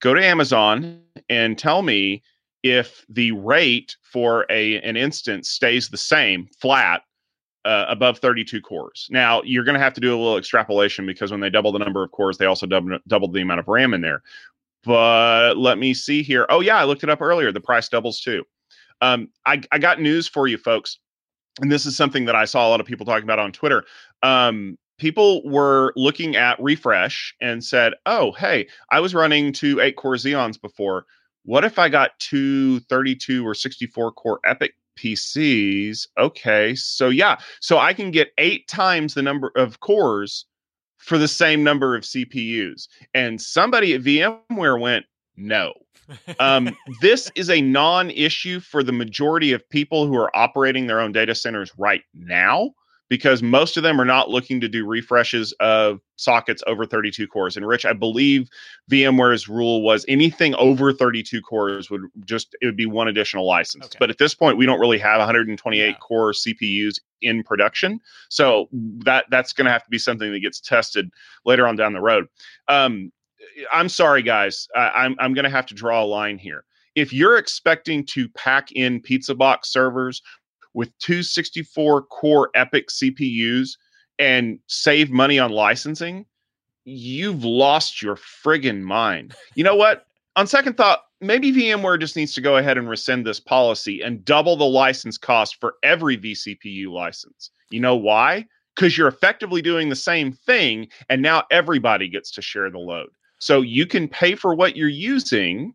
go 0.00 0.14
to 0.14 0.24
Amazon 0.24 1.00
and 1.28 1.58
tell 1.58 1.82
me 1.82 2.22
if 2.62 3.04
the 3.08 3.32
rate 3.32 3.96
for 4.02 4.46
a 4.50 4.80
an 4.82 4.96
instance 4.96 5.48
stays 5.48 5.88
the 5.88 5.96
same 5.96 6.48
flat 6.60 7.02
uh, 7.64 7.86
above 7.88 8.18
32 8.18 8.60
cores. 8.60 9.08
Now 9.10 9.42
you're 9.42 9.64
going 9.64 9.74
to 9.74 9.80
have 9.80 9.94
to 9.94 10.00
do 10.00 10.14
a 10.14 10.18
little 10.18 10.38
extrapolation 10.38 11.06
because 11.06 11.30
when 11.30 11.40
they 11.40 11.50
double 11.50 11.72
the 11.72 11.78
number 11.78 12.02
of 12.02 12.10
cores, 12.12 12.38
they 12.38 12.46
also 12.46 12.66
double 12.66 12.98
doubled 13.06 13.32
the 13.32 13.40
amount 13.40 13.60
of 13.60 13.68
RAM 13.68 13.94
in 13.94 14.00
there. 14.00 14.22
But 14.84 15.56
let 15.56 15.78
me 15.78 15.92
see 15.94 16.22
here. 16.22 16.46
Oh 16.48 16.60
yeah, 16.60 16.76
I 16.76 16.84
looked 16.84 17.02
it 17.02 17.10
up 17.10 17.20
earlier. 17.20 17.52
The 17.52 17.60
price 17.60 17.88
doubles 17.88 18.20
too. 18.20 18.44
Um, 19.00 19.28
I, 19.46 19.60
I 19.70 19.78
got 19.78 20.00
news 20.00 20.26
for 20.26 20.48
you 20.48 20.58
folks, 20.58 20.98
and 21.60 21.70
this 21.70 21.86
is 21.86 21.96
something 21.96 22.24
that 22.24 22.34
I 22.34 22.44
saw 22.44 22.66
a 22.66 22.70
lot 22.70 22.80
of 22.80 22.86
people 22.86 23.06
talking 23.06 23.24
about 23.24 23.38
on 23.38 23.52
Twitter. 23.52 23.84
Um, 24.22 24.78
people 24.98 25.48
were 25.48 25.92
looking 25.96 26.36
at 26.36 26.60
refresh 26.60 27.34
and 27.40 27.64
said, 27.64 27.94
"Oh, 28.04 28.32
hey, 28.32 28.68
I 28.90 29.00
was 29.00 29.14
running 29.14 29.52
two 29.52 29.80
eight 29.80 29.96
core 29.96 30.16
Xeons 30.16 30.60
before. 30.60 31.06
What 31.44 31.64
if 31.64 31.78
I 31.78 31.88
got 31.88 32.18
two 32.18 32.80
32 32.80 33.46
or 33.46 33.54
64 33.54 34.12
core 34.12 34.40
EPYC 34.44 34.70
PCs? 34.98 36.08
Okay, 36.18 36.74
so 36.74 37.08
yeah, 37.08 37.38
so 37.60 37.78
I 37.78 37.94
can 37.94 38.10
get 38.10 38.32
eight 38.36 38.68
times 38.68 39.14
the 39.14 39.22
number 39.22 39.52
of 39.56 39.80
cores 39.80 40.44
for 40.96 41.16
the 41.16 41.28
same 41.28 41.64
number 41.64 41.96
of 41.96 42.02
CPUs." 42.02 42.88
And 43.14 43.40
somebody 43.40 43.94
at 43.94 44.02
VMware 44.02 44.80
went, 44.80 45.06
"No." 45.36 45.72
um, 46.40 46.76
this 47.00 47.30
is 47.36 47.50
a 47.50 47.60
non-issue 47.60 48.60
for 48.60 48.82
the 48.82 48.92
majority 48.92 49.52
of 49.52 49.68
people 49.68 50.06
who 50.06 50.16
are 50.16 50.34
operating 50.36 50.86
their 50.86 51.00
own 51.00 51.12
data 51.12 51.34
centers 51.34 51.70
right 51.78 52.02
now 52.14 52.70
because 53.08 53.42
most 53.42 53.76
of 53.76 53.82
them 53.82 54.00
are 54.00 54.04
not 54.04 54.30
looking 54.30 54.60
to 54.60 54.68
do 54.68 54.86
refreshes 54.86 55.52
of 55.60 56.00
sockets 56.16 56.62
over 56.66 56.84
32 56.84 57.26
cores. 57.26 57.56
And 57.56 57.66
Rich, 57.66 57.86
I 57.86 57.92
believe 57.92 58.48
VMware's 58.90 59.48
rule 59.48 59.82
was 59.82 60.04
anything 60.08 60.54
over 60.56 60.92
32 60.92 61.40
cores 61.40 61.90
would 61.90 62.02
just 62.24 62.54
it 62.60 62.66
would 62.66 62.76
be 62.76 62.86
one 62.86 63.08
additional 63.08 63.46
license. 63.46 63.86
Okay. 63.86 63.96
But 63.98 64.10
at 64.10 64.18
this 64.18 64.34
point, 64.34 64.58
we 64.58 64.66
don't 64.66 64.80
really 64.80 64.98
have 64.98 65.18
128 65.18 65.86
yeah. 65.86 65.94
core 65.98 66.32
CPUs 66.32 67.00
in 67.22 67.42
production, 67.42 68.00
so 68.28 68.68
that 69.04 69.26
that's 69.30 69.52
going 69.52 69.64
to 69.64 69.72
have 69.72 69.84
to 69.84 69.90
be 69.90 69.98
something 69.98 70.32
that 70.32 70.40
gets 70.40 70.60
tested 70.60 71.10
later 71.44 71.66
on 71.66 71.76
down 71.76 71.92
the 71.92 72.00
road. 72.00 72.26
Um, 72.68 73.10
I'm 73.72 73.88
sorry, 73.88 74.22
guys. 74.22 74.68
I, 74.76 74.90
I'm 74.90 75.16
I'm 75.18 75.34
going 75.34 75.44
to 75.44 75.50
have 75.50 75.66
to 75.66 75.74
draw 75.74 76.02
a 76.02 76.06
line 76.06 76.38
here 76.38 76.64
if 76.94 77.12
you're 77.12 77.38
expecting 77.38 78.04
to 78.04 78.28
pack 78.30 78.72
in 78.72 79.00
pizza 79.00 79.34
box 79.34 79.70
servers 79.72 80.20
with 80.78 80.96
two 80.98 81.24
64 81.24 82.02
core 82.02 82.50
EPYC 82.54 82.86
CPUs 83.18 83.70
and 84.20 84.60
save 84.68 85.10
money 85.10 85.36
on 85.36 85.50
licensing, 85.50 86.24
you've 86.84 87.42
lost 87.42 88.00
your 88.00 88.14
friggin' 88.14 88.82
mind. 88.82 89.34
You 89.56 89.64
know 89.64 89.74
what? 89.74 90.06
On 90.36 90.46
second 90.46 90.76
thought, 90.76 91.00
maybe 91.20 91.50
VMware 91.52 91.98
just 91.98 92.14
needs 92.14 92.32
to 92.34 92.40
go 92.40 92.58
ahead 92.58 92.78
and 92.78 92.88
rescind 92.88 93.26
this 93.26 93.40
policy 93.40 94.02
and 94.02 94.24
double 94.24 94.54
the 94.54 94.64
license 94.64 95.18
cost 95.18 95.56
for 95.58 95.74
every 95.82 96.16
vCPU 96.16 96.92
license. 96.92 97.50
You 97.70 97.80
know 97.80 97.96
why? 97.96 98.46
Because 98.76 98.96
you're 98.96 99.08
effectively 99.08 99.60
doing 99.60 99.88
the 99.88 99.96
same 99.96 100.30
thing, 100.30 100.86
and 101.08 101.20
now 101.20 101.42
everybody 101.50 102.08
gets 102.08 102.30
to 102.30 102.40
share 102.40 102.70
the 102.70 102.78
load. 102.78 103.08
So 103.40 103.62
you 103.62 103.84
can 103.84 104.06
pay 104.06 104.36
for 104.36 104.54
what 104.54 104.76
you're 104.76 104.88
using, 104.88 105.74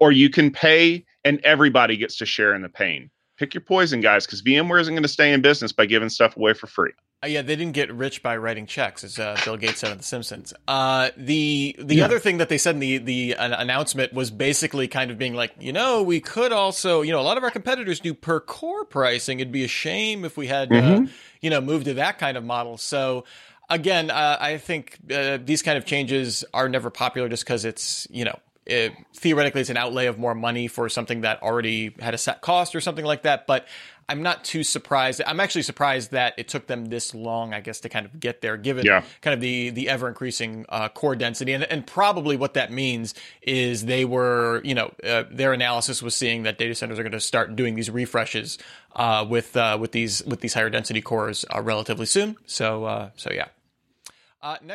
or 0.00 0.10
you 0.10 0.30
can 0.30 0.50
pay 0.50 1.04
and 1.24 1.40
everybody 1.44 1.96
gets 1.96 2.16
to 2.16 2.26
share 2.26 2.56
in 2.56 2.62
the 2.62 2.68
pain. 2.68 3.08
Pick 3.36 3.54
your 3.54 3.60
poison, 3.60 4.00
guys, 4.00 4.26
because 4.26 4.42
VMware 4.42 4.80
isn't 4.80 4.94
going 4.94 5.02
to 5.02 5.08
stay 5.08 5.32
in 5.32 5.42
business 5.42 5.72
by 5.72 5.86
giving 5.86 6.08
stuff 6.08 6.36
away 6.36 6.54
for 6.54 6.66
free. 6.66 6.92
Uh, 7.22 7.28
yeah, 7.28 7.42
they 7.42 7.56
didn't 7.56 7.72
get 7.72 7.92
rich 7.92 8.22
by 8.22 8.36
writing 8.36 8.66
checks, 8.66 9.02
as 9.02 9.18
uh, 9.18 9.38
Bill 9.44 9.56
Gates 9.56 9.80
said 9.80 9.90
on 9.90 9.98
The 9.98 10.02
Simpsons. 10.02 10.52
Uh, 10.68 11.10
the 11.16 11.74
the 11.78 11.96
yeah. 11.96 12.04
other 12.04 12.18
thing 12.18 12.38
that 12.38 12.48
they 12.48 12.58
said 12.58 12.74
in 12.74 12.80
the 12.80 12.98
the 12.98 13.32
announcement 13.38 14.12
was 14.12 14.30
basically 14.30 14.86
kind 14.86 15.10
of 15.10 15.18
being 15.18 15.34
like, 15.34 15.52
you 15.58 15.72
know, 15.72 16.02
we 16.02 16.20
could 16.20 16.52
also, 16.52 17.02
you 17.02 17.12
know, 17.12 17.20
a 17.20 17.22
lot 17.22 17.36
of 17.36 17.44
our 17.44 17.50
competitors 17.50 18.00
do 18.00 18.12
per 18.12 18.40
core 18.40 18.84
pricing. 18.84 19.40
It'd 19.40 19.52
be 19.52 19.64
a 19.64 19.68
shame 19.68 20.24
if 20.24 20.36
we 20.36 20.46
had, 20.46 20.70
uh, 20.70 20.74
mm-hmm. 20.74 21.04
you 21.40 21.50
know, 21.50 21.60
moved 21.60 21.86
to 21.86 21.94
that 21.94 22.18
kind 22.18 22.36
of 22.36 22.44
model. 22.44 22.76
So 22.76 23.24
again, 23.68 24.10
uh, 24.10 24.36
I 24.40 24.58
think 24.58 24.98
uh, 25.10 25.38
these 25.42 25.62
kind 25.62 25.78
of 25.78 25.84
changes 25.84 26.44
are 26.52 26.68
never 26.68 26.90
popular 26.90 27.28
just 27.28 27.44
because 27.44 27.64
it's 27.64 28.06
you 28.10 28.24
know 28.24 28.38
it, 28.66 28.92
theoretically 29.14 29.60
it's 29.60 29.70
an 29.70 29.76
outlay 29.76 30.06
of 30.06 30.18
more 30.18 30.34
money 30.34 30.68
for 30.68 30.88
something 30.88 31.22
that 31.22 31.42
already 31.42 31.94
had 31.98 32.14
a 32.14 32.18
set 32.18 32.40
cost 32.40 32.74
or 32.74 32.80
something 32.80 33.04
like 33.04 33.22
that. 33.22 33.46
But 33.46 33.66
I'm 34.08 34.22
not 34.22 34.44
too 34.44 34.62
surprised. 34.62 35.20
I'm 35.26 35.40
actually 35.40 35.62
surprised 35.62 36.12
that 36.12 36.34
it 36.36 36.46
took 36.46 36.68
them 36.68 36.86
this 36.86 37.12
long, 37.12 37.52
I 37.52 37.60
guess, 37.60 37.80
to 37.80 37.88
kind 37.88 38.06
of 38.06 38.20
get 38.20 38.40
there, 38.40 38.56
given 38.56 38.86
yeah. 38.86 39.02
kind 39.20 39.34
of 39.34 39.40
the 39.40 39.70
the 39.70 39.88
ever 39.88 40.06
increasing 40.06 40.64
uh, 40.68 40.88
core 40.88 41.16
density, 41.16 41.52
and 41.52 41.64
and 41.64 41.84
probably 41.84 42.36
what 42.36 42.54
that 42.54 42.70
means 42.70 43.14
is 43.42 43.84
they 43.84 44.04
were, 44.04 44.60
you 44.62 44.74
know, 44.74 44.92
uh, 45.02 45.24
their 45.30 45.52
analysis 45.52 46.02
was 46.02 46.14
seeing 46.14 46.44
that 46.44 46.56
data 46.56 46.74
centers 46.74 47.00
are 47.00 47.02
going 47.02 47.12
to 47.12 47.20
start 47.20 47.56
doing 47.56 47.74
these 47.74 47.90
refreshes 47.90 48.58
uh, 48.94 49.26
with 49.28 49.56
uh, 49.56 49.76
with 49.80 49.90
these 49.90 50.24
with 50.24 50.40
these 50.40 50.54
higher 50.54 50.70
density 50.70 51.00
cores 51.00 51.44
uh, 51.52 51.60
relatively 51.60 52.06
soon. 52.06 52.36
So 52.46 52.84
uh, 52.84 53.10
so 53.16 53.30
yeah. 53.32 53.46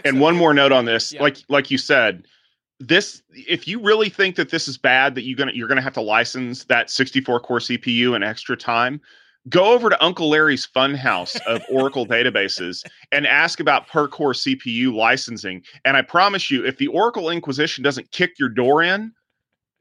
and 0.03 0.19
one 0.19 0.35
more 0.35 0.53
note 0.53 0.73
on 0.73 0.83
this, 0.83 1.13
yeah. 1.13 1.21
like 1.23 1.37
like 1.47 1.71
you 1.71 1.77
said 1.77 2.25
this 2.81 3.21
if 3.29 3.67
you 3.67 3.79
really 3.79 4.09
think 4.09 4.35
that 4.35 4.49
this 4.49 4.67
is 4.67 4.77
bad 4.77 5.15
that 5.15 5.23
you're 5.23 5.37
gonna 5.37 5.51
you're 5.53 5.67
gonna 5.67 5.81
have 5.81 5.93
to 5.93 6.01
license 6.01 6.63
that 6.65 6.89
64 6.89 7.39
core 7.41 7.59
cpu 7.59 8.15
and 8.15 8.23
extra 8.23 8.57
time 8.57 8.99
go 9.49 9.71
over 9.71 9.89
to 9.89 10.03
uncle 10.03 10.29
larry's 10.29 10.67
funhouse 10.67 11.39
of 11.45 11.61
oracle 11.69 12.07
databases 12.07 12.83
and 13.11 13.27
ask 13.27 13.59
about 13.59 13.87
per 13.87 14.07
core 14.07 14.33
cpu 14.33 14.93
licensing. 14.93 15.63
And 15.85 15.95
i 15.95 16.01
promise 16.01 16.49
you 16.49 16.65
if 16.65 16.77
the 16.77 16.87
oracle 16.87 17.29
inquisition 17.29 17.83
doesn't 17.83 18.11
kick 18.11 18.39
your 18.39 18.49
door 18.49 18.81
in 18.81 19.13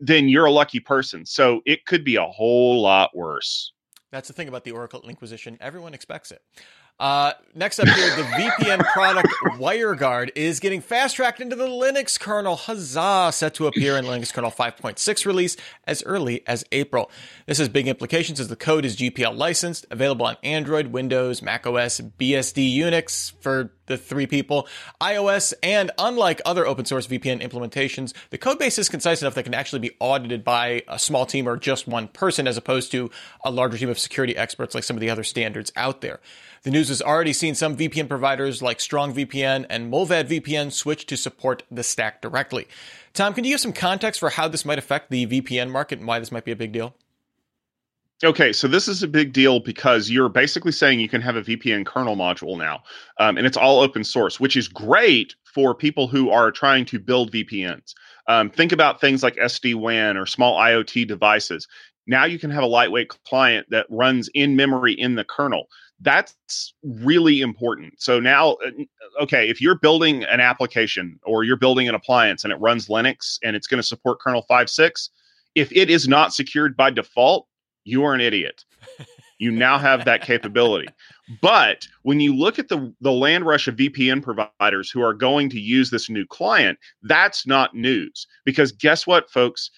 then 0.01 0.29
you're 0.31 0.47
a 0.47 0.51
lucky 0.51 0.81
person. 0.81 1.27
So 1.27 1.61
it 1.67 1.85
could 1.85 2.05
be 2.05 2.17
a 2.17 2.25
whole 2.25 2.81
lot 2.81 3.15
worse. 3.15 3.75
That's 4.11 4.29
the 4.29 4.35
thing 4.35 4.49
about 4.49 4.65
the 4.65 4.71
oracle 4.71 5.03
inquisition. 5.07 5.59
Everyone 5.61 5.93
expects 5.93 6.33
it 6.33 6.43
uh, 7.01 7.33
next 7.55 7.79
up 7.79 7.89
here, 7.89 8.15
the 8.15 8.23
VPN 8.23 8.85
product 8.93 9.29
WireGuard 9.55 10.33
is 10.37 10.61
getting 10.61 10.83
fast 10.83 11.17
tracked 11.17 11.41
into 11.41 11.57
the 11.57 11.67
Linux 11.67 12.21
kernel. 12.21 12.57
Huzzah! 12.57 13.31
Set 13.33 13.55
to 13.55 13.67
appear 13.67 13.97
in 13.97 14.05
Linux 14.05 14.31
kernel 14.35 14.51
5.6 14.51 15.25
release 15.25 15.57
as 15.87 16.03
early 16.05 16.47
as 16.47 16.63
April. 16.73 17.11
This 17.47 17.57
has 17.57 17.71
big 17.71 17.89
implications 17.89 18.39
as 18.39 18.49
the 18.49 18.57
code 18.57 18.85
is 18.85 18.99
GPL 18.99 19.35
licensed, 19.35 19.87
available 19.91 20.27
on 20.27 20.37
Android, 20.43 20.89
Windows, 20.89 21.41
macOS, 21.41 22.03
BSD, 22.19 22.77
Unix 22.77 23.33
for 23.41 23.73
the 23.91 23.99
three 23.99 24.27
people, 24.27 24.69
iOS, 25.01 25.53
and 25.63 25.91
unlike 25.99 26.41
other 26.47 26.67
open 26.67 26.85
source 26.85 27.07
VPN 27.07 27.43
implementations, 27.43 28.15
the 28.31 28.39
code 28.39 28.59
base 28.59 28.79
is 28.79 28.89
concise 28.89 29.21
enough 29.21 29.35
that 29.35 29.43
can 29.43 29.53
actually 29.53 29.81
be 29.81 29.91
audited 29.99 30.45
by 30.45 30.83
a 30.89 30.99
small 30.99 31.27
team 31.27 31.49
or 31.49 31.57
just 31.57 31.89
one 31.89 32.09
person 32.09 32.47
as 32.47 32.57
opposed 32.57 32.93
to 32.93 33.11
a 33.45 33.51
larger 33.51 33.77
team 33.77 33.91
of 33.91 33.99
security 33.99 34.37
experts 34.37 34.75
like 34.75 34.85
some 34.85 34.97
of 34.97 35.01
the 35.01 35.11
other 35.11 35.25
standards 35.25 35.73
out 35.77 36.01
there. 36.01 36.21
The 36.63 36.71
news 36.71 36.89
has 36.89 37.03
already 37.03 37.33
seen 37.33 37.55
some 37.55 37.77
VPN 37.77 38.09
providers 38.09 38.63
like 38.63 38.79
StrongVPN 38.79 39.67
and 39.69 39.93
Mullvad 39.93 40.29
VPN 40.29 40.73
switch 40.73 41.07
to 41.07 41.17
support 41.17 41.65
the 41.71 41.83
stack 41.83 42.23
directly. 42.23 42.69
Tom, 43.13 43.35
can 43.35 43.45
you 43.45 43.55
give 43.55 43.61
some 43.61 43.73
context 43.73 44.21
for 44.21 44.31
how 44.31 44.47
this 44.47 44.65
might 44.65 44.79
affect 44.79 45.11
the 45.11 45.27
VPN 45.27 45.71
market 45.71 45.99
and 45.99 46.07
why 46.07 46.21
this 46.21 46.31
might 46.31 46.45
be 46.45 46.53
a 46.53 46.57
big 46.57 46.71
deal? 46.71 46.95
Okay, 48.23 48.53
so 48.53 48.69
this 48.69 48.87
is 48.87 49.03
a 49.03 49.09
big 49.09 49.33
deal 49.33 49.61
because 49.61 50.11
you're 50.11 50.29
basically 50.29 50.73
saying 50.73 51.01
you 51.01 51.09
can 51.09 51.23
have 51.23 51.37
a 51.37 51.43
VPN 51.43 51.87
kernel 51.87 52.17
module 52.17 52.59
now, 52.59 52.83
um, 53.19 53.39
and 53.39 53.47
it's 53.47 53.57
all 53.57 53.81
open 53.81 54.05
source, 54.05 54.39
which 54.39 54.57
is 54.57 54.69
great 54.69 55.35
for 55.45 55.75
people 55.75 56.07
who 56.07 56.29
are 56.29 56.51
trying 56.51 56.85
to 56.85 56.99
build 56.99 57.33
VPNs. 57.33 57.95
Um, 58.27 58.51
think 58.51 58.73
about 58.73 59.01
things 59.01 59.23
like 59.23 59.37
SD 59.37 59.75
WAN 59.75 60.19
or 60.19 60.27
small 60.27 60.59
IoT 60.59 61.09
devices. 61.09 61.67
Now 62.07 62.25
you 62.27 62.39
can 62.39 62.51
have 62.51 62.63
a 62.63 62.67
lightweight 62.67 63.09
client 63.25 63.67
that 63.71 63.87
runs 63.89 64.29
in 64.35 64.55
memory 64.55 64.93
in 64.93 65.15
the 65.15 65.25
kernel 65.25 65.67
that's 66.01 66.75
really 66.83 67.41
important. 67.41 68.01
So 68.01 68.21
now, 68.21 68.53
uh, 68.67 68.71
okay, 69.23 69.49
if 69.49 69.61
you're 69.61 69.79
building 69.79 70.25
an 70.25 70.41
application 70.41 71.19
or 71.25 71.45
you're 71.45 71.57
building 71.57 71.89
an 71.89 71.95
appliance 71.95 72.43
and 72.43 72.53
it 72.53 72.57
runs 72.57 72.89
Linux 72.89 73.39
and 73.43 73.55
it's 73.55 73.67
going 73.67 73.81
to 73.81 73.87
support 73.87 74.21
kernel 74.21 74.45
5.6, 74.51 75.11
if 75.55 75.71
it 75.73 75.91
is 75.91 76.09
not 76.09 76.33
secured 76.33 76.77
by 76.77 76.91
default, 76.91 77.47
you 77.91 78.05
are 78.05 78.15
an 78.15 78.21
idiot. 78.21 78.65
You 79.41 79.51
now 79.51 79.79
have 79.79 80.05
that 80.05 80.21
capability. 80.21 80.87
But 81.41 81.89
when 82.03 82.21
you 82.21 82.37
look 82.37 82.59
at 82.59 82.69
the, 82.69 82.95
the 83.01 83.11
land 83.11 83.47
rush 83.47 83.69
of 83.69 83.77
VPN 83.77 84.23
providers 84.23 84.91
who 84.91 85.01
are 85.01 85.15
going 85.15 85.49
to 85.51 85.59
use 85.59 85.91
this 85.91 86.11
new 86.11 86.27
client, 86.27 86.79
that's 87.03 87.47
not 87.47 87.75
news. 87.75 88.27
Because 88.45 88.71
guess 88.71 89.07
what, 89.07 89.31
folks? 89.31 89.71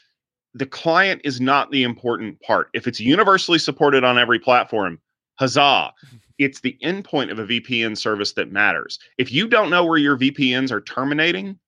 The 0.54 0.66
client 0.66 1.20
is 1.24 1.40
not 1.40 1.70
the 1.70 1.84
important 1.84 2.40
part. 2.40 2.70
If 2.74 2.88
it's 2.88 2.98
universally 2.98 3.58
supported 3.58 4.02
on 4.02 4.18
every 4.18 4.40
platform, 4.40 5.00
huzzah. 5.38 5.92
It's 6.38 6.60
the 6.60 6.76
endpoint 6.82 7.30
of 7.30 7.38
a 7.38 7.46
VPN 7.46 7.96
service 7.96 8.32
that 8.32 8.50
matters. 8.50 8.98
If 9.16 9.32
you 9.32 9.46
don't 9.46 9.70
know 9.70 9.84
where 9.84 9.98
your 9.98 10.18
VPNs 10.18 10.72
are 10.72 10.80
terminating, 10.80 11.58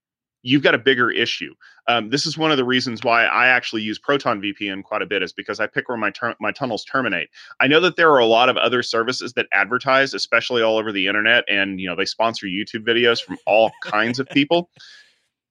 you've 0.45 0.63
got 0.63 0.75
a 0.75 0.79
bigger 0.79 1.11
issue. 1.11 1.55
Um, 1.89 2.11
this 2.11 2.27
is 2.27 2.39
one 2.39 2.51
of 2.51 2.59
the 2.59 2.65
reasons 2.65 3.03
why 3.03 3.25
I 3.25 3.49
actually 3.49 3.83
use 3.83 3.99
Proton 3.99 4.41
VPN 4.41 4.85
quite 4.85 5.03
a 5.03 5.07
bit, 5.07 5.23
is 5.23 5.33
because 5.33 5.59
I 5.59 5.67
pick 5.67 5.89
where 5.89 5.99
my 5.99 6.11
ter- 6.11 6.37
my 6.39 6.53
tunnels 6.53 6.85
terminate. 6.85 7.29
I 7.61 7.67
know 7.67 7.81
that 7.81 7.97
there 7.97 8.11
are 8.13 8.19
a 8.19 8.27
lot 8.27 8.49
of 8.49 8.57
other 8.59 8.83
services 8.83 9.33
that 9.33 9.47
advertise, 9.53 10.15
especially 10.15 10.63
all 10.63 10.77
over 10.77 10.93
the 10.93 11.09
internet, 11.09 11.45
and 11.49 11.81
you 11.81 11.89
know 11.89 11.97
they 11.97 12.05
sponsor 12.05 12.47
YouTube 12.47 12.87
videos 12.87 13.21
from 13.21 13.39
all 13.47 13.73
kinds 13.83 14.21
of 14.21 14.29
people. 14.29 14.71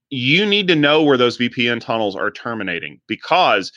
You 0.09 0.45
need 0.45 0.67
to 0.67 0.75
know 0.75 1.01
where 1.03 1.17
those 1.17 1.37
VPN 1.37 1.81
tunnels 1.81 2.15
are 2.15 2.29
terminating 2.29 3.01
because 3.07 3.71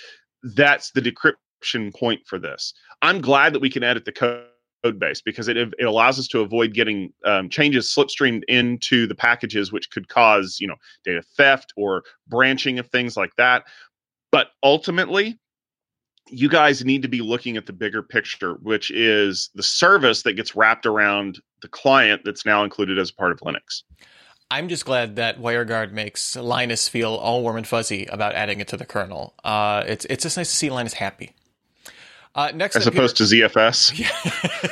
that's 0.54 0.90
the 0.90 1.00
decryption 1.00 1.94
point 1.94 2.20
for 2.26 2.38
this. 2.38 2.74
I'm 3.00 3.22
glad 3.22 3.54
that 3.54 3.60
we 3.60 3.70
can 3.70 3.82
edit 3.82 4.04
the 4.04 4.12
code 4.12 4.44
base 4.92 5.20
because 5.20 5.48
it, 5.48 5.56
it 5.56 5.84
allows 5.84 6.18
us 6.18 6.28
to 6.28 6.40
avoid 6.40 6.74
getting 6.74 7.12
um, 7.24 7.48
changes 7.48 7.92
slipstreamed 7.92 8.42
into 8.48 9.06
the 9.06 9.14
packages 9.14 9.72
which 9.72 9.90
could 9.90 10.08
cause 10.08 10.58
you 10.60 10.66
know 10.66 10.76
data 11.04 11.22
theft 11.36 11.72
or 11.76 12.02
branching 12.28 12.78
of 12.78 12.88
things 12.88 13.16
like 13.16 13.34
that 13.36 13.64
but 14.30 14.48
ultimately 14.62 15.38
you 16.28 16.48
guys 16.48 16.84
need 16.84 17.02
to 17.02 17.08
be 17.08 17.20
looking 17.20 17.56
at 17.56 17.66
the 17.66 17.72
bigger 17.72 18.02
picture 18.02 18.54
which 18.62 18.90
is 18.90 19.50
the 19.54 19.62
service 19.62 20.22
that 20.22 20.34
gets 20.34 20.56
wrapped 20.56 20.86
around 20.86 21.40
the 21.62 21.68
client 21.68 22.22
that's 22.24 22.44
now 22.44 22.64
included 22.64 22.98
as 22.98 23.10
part 23.10 23.32
of 23.32 23.40
linux 23.40 23.82
I'm 24.48 24.68
just 24.68 24.84
glad 24.84 25.16
that 25.16 25.40
WireGuard 25.40 25.90
makes 25.90 26.36
Linus 26.36 26.88
feel 26.88 27.14
all 27.14 27.42
warm 27.42 27.56
and 27.56 27.66
fuzzy 27.66 28.06
about 28.06 28.36
adding 28.36 28.60
it 28.60 28.68
to 28.68 28.76
the 28.76 28.86
kernel. 28.86 29.34
Uh, 29.42 29.82
it's 29.88 30.04
it's 30.04 30.22
just 30.22 30.36
nice 30.36 30.50
to 30.50 30.54
see 30.54 30.70
Linus 30.70 30.92
happy. 30.92 31.34
Uh, 32.36 32.52
next 32.54 32.76
As 32.76 32.86
opposed 32.86 33.16
here, 33.16 33.48
to 33.48 33.48
ZFS. 33.48 33.96
Yeah, 33.96 34.08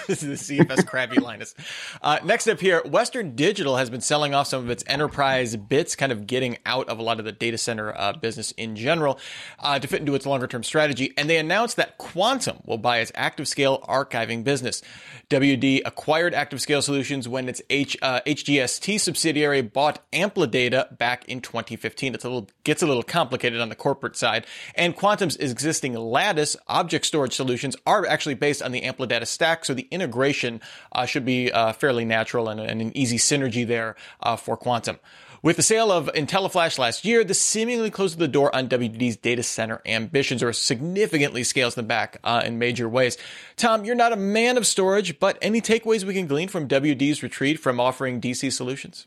the 0.07 0.35
ZFS 0.35 0.87
crabby 0.87 1.19
Linus. 1.19 1.55
Uh, 2.03 2.19
next 2.23 2.47
up 2.47 2.61
here, 2.61 2.83
Western 2.85 3.35
Digital 3.35 3.79
has 3.79 3.89
been 3.89 4.03
selling 4.03 4.35
off 4.35 4.49
some 4.49 4.63
of 4.63 4.69
its 4.69 4.85
enterprise 4.87 5.57
bits, 5.57 5.97
kind 5.97 6.13
of 6.13 6.27
getting 6.27 6.59
out 6.67 6.91
of 6.91 6.99
a 6.99 7.03
lot 7.03 7.19
of 7.19 7.25
the 7.25 7.33
data 7.33 7.57
center 7.57 7.97
uh, 7.97 8.13
business 8.13 8.51
in 8.53 8.77
general 8.77 9.19
uh, 9.61 9.79
to 9.79 9.89
fit 9.89 10.01
into 10.01 10.15
its 10.15 10.27
longer 10.27 10.47
term 10.47 10.63
strategy. 10.63 11.15
And 11.17 11.31
they 11.31 11.39
announced 11.39 11.77
that 11.77 11.97
Quantum 11.97 12.59
will 12.67 12.77
buy 12.77 12.99
its 12.99 13.11
ActiveScale 13.13 13.87
archiving 13.87 14.45
business. 14.45 14.83
WD 15.31 15.81
acquired 15.87 16.35
ActiveScale 16.35 16.83
Solutions 16.83 17.27
when 17.27 17.49
its 17.49 17.63
H, 17.71 17.97
HGST 18.03 18.95
uh, 18.95 18.99
subsidiary 18.99 19.63
bought 19.63 20.03
Amplidata 20.13 20.99
back 20.99 21.25
in 21.27 21.41
2015. 21.41 22.15
It's 22.15 22.25
a 22.25 22.29
little 22.29 22.49
gets 22.65 22.83
a 22.83 22.87
little 22.87 23.03
complicated 23.03 23.61
on 23.61 23.71
the 23.71 23.75
corporate 23.75 24.17
side. 24.17 24.47
And 24.75 24.95
Quantum's 24.95 25.37
existing 25.37 25.95
Lattus 25.95 26.57
object 26.69 27.07
storage 27.07 27.35
solution 27.35 27.54
solutions 27.55 27.77
are 27.87 28.05
actually 28.05 28.35
based 28.35 28.63
on 28.63 28.73
the 28.73 28.81
Amplidata 28.83 29.27
stack, 29.27 29.65
so 29.65 29.75
the 29.75 29.87
integration 29.93 30.61
uh, 30.91 31.07
should 31.07 31.25
be 31.25 31.53
uh, 31.53 31.73
fairly 31.73 32.05
natural 32.05 32.49
and, 32.49 32.59
and, 32.59 32.81
an 32.81 32.97
easy 32.97 33.17
synergy 33.17 33.65
there 33.65 33.95
uh, 34.21 34.35
for 34.35 34.57
Quantum. 34.57 34.99
With 35.41 35.57
the 35.57 35.63
sale 35.63 35.93
of 35.93 36.11
IntelliFlash 36.15 36.79
last 36.79 37.05
year, 37.05 37.23
this 37.23 37.41
seemingly 37.41 37.93
closes 37.93 38.17
the 38.17 38.27
door 38.27 38.53
on 38.57 38.69
WD's 38.69 39.17
data 39.17 39.45
center 39.45 39.81
ambitions, 39.87 40.43
or 40.43 40.53
significantly 40.53 41.45
scales 41.45 41.77
them 41.77 41.87
back 41.87 42.17
uh, 42.25 42.43
in 42.45 42.59
major 42.59 42.89
ways. 42.89 43.19
Tom, 43.55 43.85
you're 43.85 43.95
not 43.95 44.13
a 44.13 44.17
man 44.17 44.57
of 44.57 44.67
storage, 44.67 45.21
but 45.21 45.39
any 45.41 45.61
takeaways 45.61 46.03
we 46.03 46.15
can 46.15 46.27
glean 46.27 46.49
from 46.49 46.67
WD's 46.67 47.23
retreat 47.23 47.61
from 47.61 47.79
offering 47.79 48.21
DC 48.21 48.53
solutions? 48.53 49.07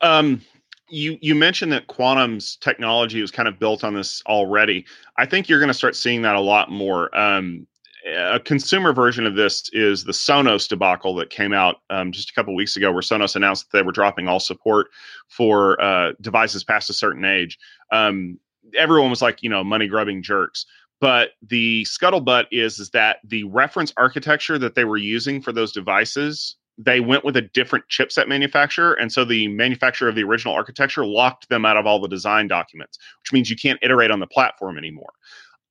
Um, 0.00 0.40
you 0.88 1.18
you 1.20 1.34
mentioned 1.34 1.72
that 1.72 1.86
quantum's 1.88 2.56
technology 2.56 3.20
was 3.20 3.30
kind 3.30 3.48
of 3.48 3.58
built 3.58 3.84
on 3.84 3.94
this 3.94 4.22
already. 4.26 4.84
I 5.16 5.26
think 5.26 5.48
you're 5.48 5.58
going 5.58 5.68
to 5.68 5.74
start 5.74 5.96
seeing 5.96 6.22
that 6.22 6.36
a 6.36 6.40
lot 6.40 6.70
more. 6.70 7.16
Um, 7.18 7.66
a 8.14 8.38
consumer 8.38 8.92
version 8.92 9.26
of 9.26 9.34
this 9.34 9.68
is 9.72 10.04
the 10.04 10.12
Sonos 10.12 10.68
debacle 10.68 11.14
that 11.16 11.30
came 11.30 11.52
out 11.52 11.76
um, 11.90 12.12
just 12.12 12.30
a 12.30 12.34
couple 12.34 12.54
weeks 12.54 12.76
ago, 12.76 12.92
where 12.92 13.02
Sonos 13.02 13.34
announced 13.34 13.70
that 13.70 13.78
they 13.78 13.82
were 13.82 13.90
dropping 13.90 14.28
all 14.28 14.38
support 14.38 14.88
for 15.28 15.80
uh, 15.82 16.12
devices 16.20 16.62
past 16.62 16.88
a 16.88 16.92
certain 16.92 17.24
age. 17.24 17.58
Um, 17.90 18.38
everyone 18.76 19.10
was 19.10 19.22
like, 19.22 19.42
you 19.42 19.50
know, 19.50 19.64
money 19.64 19.88
grubbing 19.88 20.22
jerks. 20.22 20.66
But 21.00 21.30
the 21.42 21.84
scuttlebutt 21.84 22.46
is 22.52 22.78
is 22.78 22.90
that 22.90 23.18
the 23.24 23.44
reference 23.44 23.92
architecture 23.96 24.58
that 24.58 24.74
they 24.74 24.84
were 24.84 24.96
using 24.96 25.42
for 25.42 25.52
those 25.52 25.72
devices 25.72 26.56
they 26.78 27.00
went 27.00 27.24
with 27.24 27.36
a 27.36 27.42
different 27.42 27.84
chipset 27.88 28.28
manufacturer 28.28 28.92
and 28.94 29.10
so 29.10 29.24
the 29.24 29.48
manufacturer 29.48 30.08
of 30.08 30.14
the 30.14 30.22
original 30.22 30.54
architecture 30.54 31.06
locked 31.06 31.48
them 31.48 31.64
out 31.64 31.76
of 31.76 31.86
all 31.86 32.00
the 32.00 32.08
design 32.08 32.46
documents 32.46 32.98
which 33.20 33.32
means 33.32 33.50
you 33.50 33.56
can't 33.56 33.78
iterate 33.82 34.10
on 34.10 34.20
the 34.20 34.26
platform 34.26 34.78
anymore. 34.78 35.12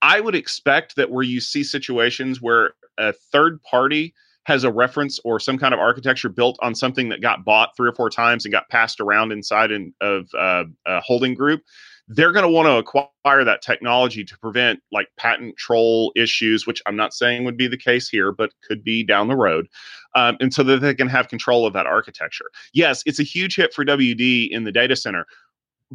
I 0.01 0.19
would 0.19 0.35
expect 0.35 0.95
that 0.97 1.09
where 1.09 1.23
you 1.23 1.39
see 1.39 1.63
situations 1.63 2.41
where 2.41 2.73
a 2.97 3.13
third 3.13 3.61
party 3.63 4.13
has 4.43 4.63
a 4.63 4.71
reference 4.71 5.19
or 5.23 5.39
some 5.39 5.57
kind 5.57 5.73
of 5.73 5.79
architecture 5.79 6.29
built 6.29 6.57
on 6.61 6.75
something 6.75 7.09
that 7.09 7.21
got 7.21 7.43
bought 7.43 7.75
three 7.75 7.89
or 7.89 7.93
four 7.93 8.09
times 8.09 8.45
and 8.45 8.51
got 8.51 8.69
passed 8.69 8.99
around 8.99 9.31
inside 9.31 9.71
in, 9.71 9.93
of 10.01 10.27
uh, 10.37 10.63
a 10.85 10.99
holding 11.01 11.33
group 11.33 11.61
they're 12.07 12.31
going 12.31 12.43
to 12.43 12.49
want 12.49 12.67
to 12.67 12.77
acquire 12.77 13.43
that 13.43 13.61
technology 13.61 14.23
to 14.23 14.37
prevent 14.37 14.79
like 14.91 15.07
patent 15.17 15.57
troll 15.57 16.11
issues, 16.15 16.67
which 16.67 16.81
I'm 16.85 16.95
not 16.95 17.13
saying 17.13 17.45
would 17.45 17.57
be 17.57 17.67
the 17.67 17.77
case 17.77 18.07
here, 18.07 18.31
but 18.31 18.51
could 18.67 18.83
be 18.83 19.03
down 19.03 19.27
the 19.27 19.35
road. 19.35 19.67
Um, 20.13 20.37
and 20.39 20.53
so 20.53 20.63
that 20.63 20.81
they 20.81 20.93
can 20.93 21.09
have 21.09 21.27
control 21.27 21.65
of 21.65 21.73
that 21.73 21.87
architecture. 21.87 22.45
Yes, 22.73 23.01
it's 23.05 23.19
a 23.19 23.23
huge 23.23 23.55
hit 23.55 23.73
for 23.73 23.83
WD 23.83 24.49
in 24.49 24.63
the 24.63 24.71
data 24.71 24.95
center. 24.95 25.25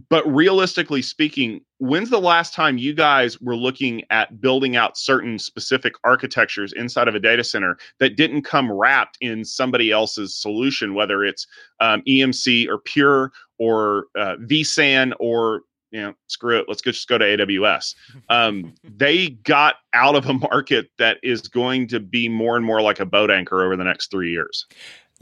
But 0.08 0.24
realistically 0.32 1.02
speaking, 1.02 1.60
when's 1.78 2.10
the 2.10 2.20
last 2.20 2.54
time 2.54 2.78
you 2.78 2.94
guys 2.94 3.40
were 3.40 3.56
looking 3.56 4.02
at 4.10 4.40
building 4.40 4.76
out 4.76 4.96
certain 4.96 5.38
specific 5.38 5.94
architectures 6.04 6.72
inside 6.72 7.08
of 7.08 7.16
a 7.16 7.20
data 7.20 7.42
center 7.42 7.76
that 7.98 8.16
didn't 8.16 8.42
come 8.42 8.70
wrapped 8.70 9.18
in 9.20 9.44
somebody 9.44 9.90
else's 9.90 10.34
solution, 10.34 10.94
whether 10.94 11.24
it's 11.24 11.44
um, 11.80 12.02
EMC 12.06 12.68
or 12.68 12.78
Pure 12.78 13.32
or 13.58 14.06
uh, 14.16 14.36
vSAN 14.36 15.12
or 15.18 15.62
you 15.90 16.00
know, 16.00 16.14
screw 16.26 16.58
it, 16.58 16.66
let's 16.68 16.82
just 16.82 17.08
go 17.08 17.18
to 17.18 17.24
AWS. 17.24 17.94
Um, 18.28 18.74
they 18.84 19.30
got 19.30 19.76
out 19.92 20.14
of 20.14 20.26
a 20.26 20.34
market 20.34 20.90
that 20.98 21.18
is 21.22 21.42
going 21.42 21.88
to 21.88 21.98
be 21.98 22.28
more 22.28 22.56
and 22.56 22.64
more 22.64 22.80
like 22.80 23.00
a 23.00 23.06
boat 23.06 23.30
anchor 23.30 23.64
over 23.64 23.76
the 23.76 23.82
next 23.82 24.10
three 24.10 24.30
years. 24.30 24.66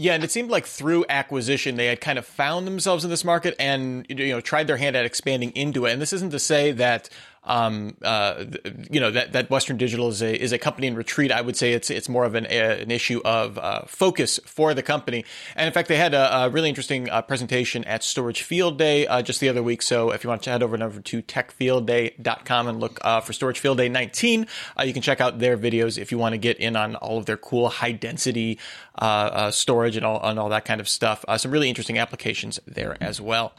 Yeah, 0.01 0.15
and 0.15 0.23
it 0.23 0.31
seemed 0.31 0.51
like 0.51 0.67
through 0.67 1.07
acquisition 1.09 1.77
they 1.77 1.87
had 1.87 2.01
kind 2.01 2.19
of 2.19 2.27
found 2.27 2.67
themselves 2.67 3.03
in 3.03 3.11
this 3.11 3.25
market 3.25 3.57
and 3.59 4.07
you 4.09 4.29
know 4.29 4.41
tried 4.41 4.67
their 4.69 4.77
hand 4.77 4.95
at 4.95 5.05
expanding 5.05 5.51
into 5.53 5.87
it. 5.87 5.93
And 5.93 6.01
this 6.01 6.13
isn't 6.13 6.31
to 6.31 6.39
say 6.39 6.71
that 6.73 7.09
um, 7.49 7.97
uh, 8.03 8.45
you 8.91 9.01
know 9.01 9.11
that 9.11 9.33
that 9.33 9.51
Western 9.51 9.79
Digital 9.79 10.09
is 10.09 10.23
a 10.23 10.41
is 10.41 10.53
a 10.53 10.59
company 10.59 10.87
in 10.87 10.95
retreat. 10.95 11.33
I 11.33 11.41
would 11.41 11.57
say 11.57 11.73
it's 11.73 11.91
it's 11.91 12.09
more 12.09 12.25
of 12.25 12.35
an 12.35 12.47
a, 12.49 12.83
an 12.83 12.91
issue 12.91 13.21
of 13.25 13.59
uh, 13.59 13.83
focus 13.87 14.39
for 14.45 14.75
the 14.75 14.83
company. 14.83 15.25
And 15.57 15.67
in 15.67 15.73
fact, 15.73 15.89
they 15.89 15.97
had 15.97 16.15
a, 16.15 16.45
a 16.45 16.51
really 16.51 16.69
interesting 16.69 17.09
uh, 17.09 17.23
presentation 17.23 17.85
at 17.85 18.05
Storage 18.05 18.43
Field 18.43 18.79
Day 18.79 19.07
uh, 19.07 19.23
just 19.23 19.41
the 19.41 19.49
other 19.49 19.63
week. 19.63 19.81
So 19.83 20.11
if 20.11 20.23
you 20.23 20.31
want 20.31 20.43
to 20.43 20.51
head 20.51 20.63
over 20.63 20.79
over 20.79 21.01
to 21.01 21.23
techfieldday.com 21.23 22.69
and 22.69 22.79
look 22.79 22.99
uh, 23.03 23.21
for 23.21 23.33
Storage 23.33 23.59
Field 23.59 23.79
Day 23.79 23.89
19, 23.89 24.47
uh, 24.79 24.83
you 24.83 24.93
can 24.93 25.03
check 25.03 25.21
out 25.21 25.39
their 25.39 25.57
videos 25.57 25.99
if 25.99 26.13
you 26.13 26.19
want 26.19 26.35
to 26.35 26.39
get 26.39 26.59
in 26.59 26.77
on 26.77 26.95
all 26.97 27.19
of 27.19 27.27
their 27.27 27.39
cool 27.39 27.69
high 27.69 27.93
density 27.93 28.59
storage 29.51 29.97
and 29.97 30.05
all 30.05 30.21
and 30.23 30.39
all 30.39 30.51
that 30.51 30.65
kind 30.65 30.81
of 30.81 30.89
stuff. 30.89 31.25
some 31.39 31.51
really 31.51 31.69
interesting 31.69 31.99
applications 31.99 32.61
there 32.67 32.97
as 33.01 33.21
well. 33.21 33.55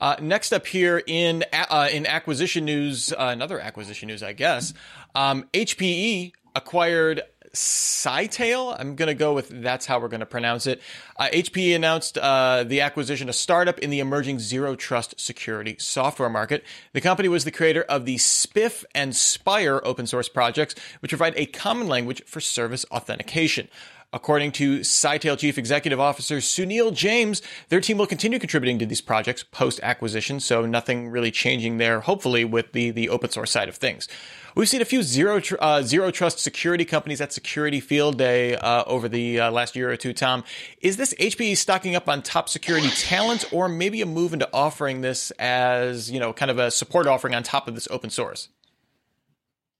Uh, 0.00 0.16
next 0.20 0.52
up 0.52 0.66
here 0.66 1.02
in 1.06 1.44
uh, 1.52 1.88
in 1.92 2.06
acquisition 2.06 2.64
news, 2.64 3.12
uh, 3.12 3.16
another 3.18 3.60
acquisition 3.60 4.08
news, 4.08 4.22
I 4.22 4.32
guess. 4.32 4.74
Um, 5.14 5.44
HPE 5.52 6.32
acquired 6.54 7.22
Scytale. 7.54 8.76
I'm 8.78 8.94
going 8.94 9.08
to 9.08 9.14
go 9.14 9.32
with 9.32 9.48
that's 9.48 9.86
how 9.86 10.00
we're 10.00 10.08
going 10.08 10.20
to 10.20 10.26
pronounce 10.26 10.66
it. 10.66 10.80
Uh, 11.16 11.28
HPE 11.32 11.74
announced 11.74 12.18
uh, 12.18 12.64
the 12.64 12.80
acquisition 12.80 13.28
of 13.28 13.34
startup 13.34 13.78
in 13.78 13.90
the 13.90 14.00
emerging 14.00 14.38
zero 14.38 14.76
trust 14.76 15.18
security 15.18 15.76
software 15.78 16.28
market. 16.28 16.64
The 16.92 17.00
company 17.00 17.28
was 17.28 17.44
the 17.44 17.50
creator 17.50 17.82
of 17.82 18.04
the 18.04 18.18
SPIFFE 18.18 18.84
and 18.94 19.14
SPIRE 19.14 19.84
open 19.86 20.06
source 20.06 20.28
projects, 20.28 20.74
which 21.00 21.10
provide 21.10 21.34
a 21.36 21.46
common 21.46 21.88
language 21.88 22.22
for 22.26 22.40
service 22.40 22.84
authentication. 22.90 23.68
According 24.10 24.52
to 24.52 24.80
Scytale 24.80 25.36
Chief 25.36 25.58
Executive 25.58 26.00
Officer 26.00 26.38
Sunil 26.38 26.94
James, 26.94 27.42
their 27.68 27.82
team 27.82 27.98
will 27.98 28.06
continue 28.06 28.38
contributing 28.38 28.78
to 28.78 28.86
these 28.86 29.02
projects 29.02 29.42
post 29.42 29.80
acquisition, 29.82 30.40
so 30.40 30.64
nothing 30.64 31.10
really 31.10 31.30
changing 31.30 31.76
there, 31.76 32.00
hopefully, 32.00 32.42
with 32.42 32.72
the, 32.72 32.90
the 32.90 33.10
open 33.10 33.28
source 33.28 33.50
side 33.50 33.68
of 33.68 33.76
things. 33.76 34.08
We've 34.54 34.66
seen 34.66 34.80
a 34.80 34.86
few 34.86 35.02
zero 35.02 35.40
tr- 35.40 35.56
uh, 35.60 35.82
zero 35.82 36.10
trust 36.10 36.38
security 36.38 36.86
companies 36.86 37.20
at 37.20 37.34
Security 37.34 37.80
Field 37.80 38.16
Day 38.16 38.56
uh, 38.56 38.82
over 38.86 39.10
the 39.10 39.40
uh, 39.40 39.50
last 39.50 39.76
year 39.76 39.90
or 39.90 39.96
two. 39.98 40.14
Tom, 40.14 40.42
is 40.80 40.96
this 40.96 41.12
HPE 41.20 41.58
stocking 41.58 41.94
up 41.94 42.08
on 42.08 42.22
top 42.22 42.48
security 42.48 42.88
talent, 42.88 43.52
or 43.52 43.68
maybe 43.68 44.00
a 44.00 44.06
move 44.06 44.32
into 44.32 44.48
offering 44.54 45.02
this 45.02 45.32
as 45.32 46.10
you 46.10 46.18
know 46.18 46.32
kind 46.32 46.50
of 46.50 46.58
a 46.58 46.70
support 46.70 47.06
offering 47.06 47.34
on 47.34 47.42
top 47.42 47.68
of 47.68 47.74
this 47.74 47.86
open 47.90 48.08
source? 48.08 48.48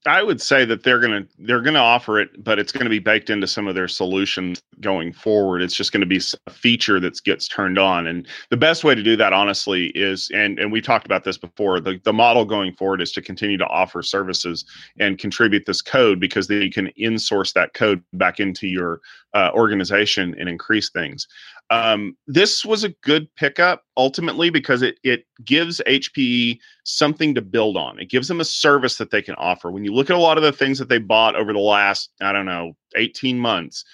I 0.07 0.23
would 0.23 0.41
say 0.41 0.65
that 0.65 0.85
they're 0.85 1.01
gonna 1.01 1.27
they're 1.39 1.61
gonna 1.61 1.81
offer 1.81 2.21
it, 2.21 2.43
but 2.43 2.59
it's 2.59 2.71
gonna 2.71 2.89
be 2.89 3.01
baked 3.01 3.31
into 3.31 3.49
some 3.49 3.67
of 3.67 3.75
their 3.75 3.89
solutions 3.89 4.63
going 4.81 5.13
forward. 5.13 5.61
It's 5.61 5.75
just 5.75 5.93
gonna 5.93 6.07
be 6.07 6.21
a 6.47 6.51
feature 6.51 7.01
that 7.01 7.23
gets 7.25 7.49
turned 7.49 7.79
on, 7.79 8.07
and 8.07 8.27
the 8.51 8.57
best 8.57 8.85
way 8.85 8.95
to 8.95 9.03
do 9.03 9.17
that, 9.17 9.33
honestly, 9.33 9.89
is 9.89 10.31
and 10.33 10.59
and 10.59 10.71
we 10.71 10.81
talked 10.81 11.05
about 11.05 11.25
this 11.25 11.37
before. 11.37 11.81
The 11.81 12.01
the 12.05 12.13
model 12.13 12.45
going 12.45 12.73
forward 12.75 13.03
is 13.03 13.13
to 13.13 13.23
continue 13.23 13.59
to 13.59 13.67
offer 13.67 14.03
services 14.03 14.65
and 15.01 15.19
contribute 15.19 15.67
this 15.67 15.83
code 15.83 16.21
because 16.21 16.47
then 16.47 16.63
you 16.63 16.71
can 16.71 16.91
insource 16.99 17.53
that 17.55 17.75
code 17.75 18.03
back 18.13 18.39
into 18.39 18.69
your 18.69 19.01
uh, 19.35 19.51
organization 19.55 20.35
and 20.39 20.49
increase 20.49 20.91
things. 20.91 21.27
Um, 21.71 22.17
this 22.27 22.65
was 22.65 22.83
a 22.83 22.95
good 23.03 23.29
pickup 23.37 23.85
ultimately 23.97 24.49
because 24.49 24.81
it 24.81 24.99
it 25.05 25.27
gives 25.45 25.83
HPE 25.87 26.59
something 26.85 27.35
to 27.35 27.43
build 27.43 27.77
on. 27.77 27.99
It 27.99 28.09
gives 28.09 28.29
them 28.29 28.41
a 28.41 28.45
service 28.45 28.97
that 28.97 29.11
they 29.11 29.21
can 29.21 29.35
offer. 29.35 29.71
When 29.71 29.85
you 29.85 29.93
look 29.93 30.09
at 30.09 30.17
a 30.17 30.21
lot 30.21 30.39
of 30.39 30.43
the 30.43 30.53
things 30.53 30.79
that 30.79 30.89
they 30.89 30.99
bought 30.99 31.37
over 31.37 31.53
the 31.53 31.59
last, 31.59 32.11
I 32.23 32.33
don't 32.33 32.47
know, 32.47 32.75
18 32.97 33.39
months, 33.39 33.85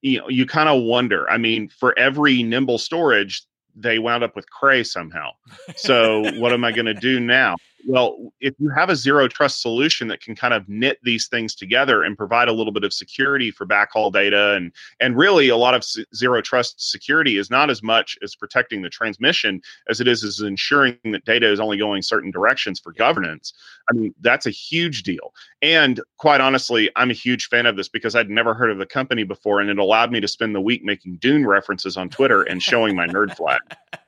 you 0.00 0.18
know, 0.18 0.28
you 0.28 0.46
kind 0.46 0.70
of 0.70 0.82
wonder. 0.82 1.28
I 1.28 1.36
mean, 1.36 1.68
for 1.68 1.98
every 1.98 2.42
nimble 2.42 2.78
storage, 2.78 3.42
they 3.74 3.98
wound 3.98 4.24
up 4.24 4.34
with 4.34 4.50
Cray 4.50 4.82
somehow. 4.82 5.30
So 5.76 6.32
what 6.38 6.52
am 6.52 6.64
I 6.64 6.72
going 6.72 6.86
to 6.86 6.94
do 6.94 7.20
now? 7.20 7.56
Well, 7.86 8.32
if 8.40 8.54
you 8.58 8.70
have 8.70 8.90
a 8.90 8.96
zero 8.96 9.28
trust 9.28 9.62
solution 9.62 10.08
that 10.08 10.20
can 10.20 10.34
kind 10.34 10.52
of 10.52 10.68
knit 10.68 10.98
these 11.04 11.28
things 11.28 11.54
together 11.54 12.02
and 12.02 12.16
provide 12.16 12.48
a 12.48 12.52
little 12.52 12.72
bit 12.72 12.82
of 12.82 12.92
security 12.92 13.50
for 13.50 13.66
backhaul 13.66 14.12
data 14.12 14.54
and 14.54 14.72
and 15.00 15.16
really 15.16 15.48
a 15.48 15.56
lot 15.56 15.74
of 15.74 15.84
zero 16.14 16.42
trust 16.42 16.90
security 16.90 17.36
is 17.36 17.50
not 17.50 17.70
as 17.70 17.82
much 17.82 18.18
as 18.22 18.34
protecting 18.34 18.82
the 18.82 18.90
transmission 18.90 19.60
as 19.88 20.00
it 20.00 20.08
is 20.08 20.24
as 20.24 20.40
ensuring 20.40 20.98
that 21.04 21.24
data 21.24 21.50
is 21.50 21.60
only 21.60 21.78
going 21.78 22.02
certain 22.02 22.30
directions 22.30 22.80
for 22.80 22.92
governance. 22.92 23.52
I 23.90 23.94
mean, 23.94 24.14
that's 24.20 24.46
a 24.46 24.50
huge 24.50 25.04
deal. 25.04 25.32
And 25.62 26.00
quite 26.16 26.40
honestly, 26.40 26.90
I'm 26.96 27.10
a 27.10 27.14
huge 27.14 27.46
fan 27.46 27.66
of 27.66 27.76
this 27.76 27.88
because 27.88 28.16
I'd 28.16 28.28
never 28.28 28.54
heard 28.54 28.70
of 28.70 28.78
the 28.78 28.86
company 28.86 29.22
before 29.22 29.60
and 29.60 29.70
it 29.70 29.78
allowed 29.78 30.10
me 30.10 30.20
to 30.20 30.28
spend 30.28 30.54
the 30.54 30.60
week 30.60 30.84
making 30.84 31.16
Dune 31.16 31.46
references 31.46 31.96
on 31.96 32.08
Twitter 32.08 32.42
and 32.42 32.62
showing 32.62 32.96
my 32.96 33.06
nerd 33.06 33.36
flag. 33.36 33.60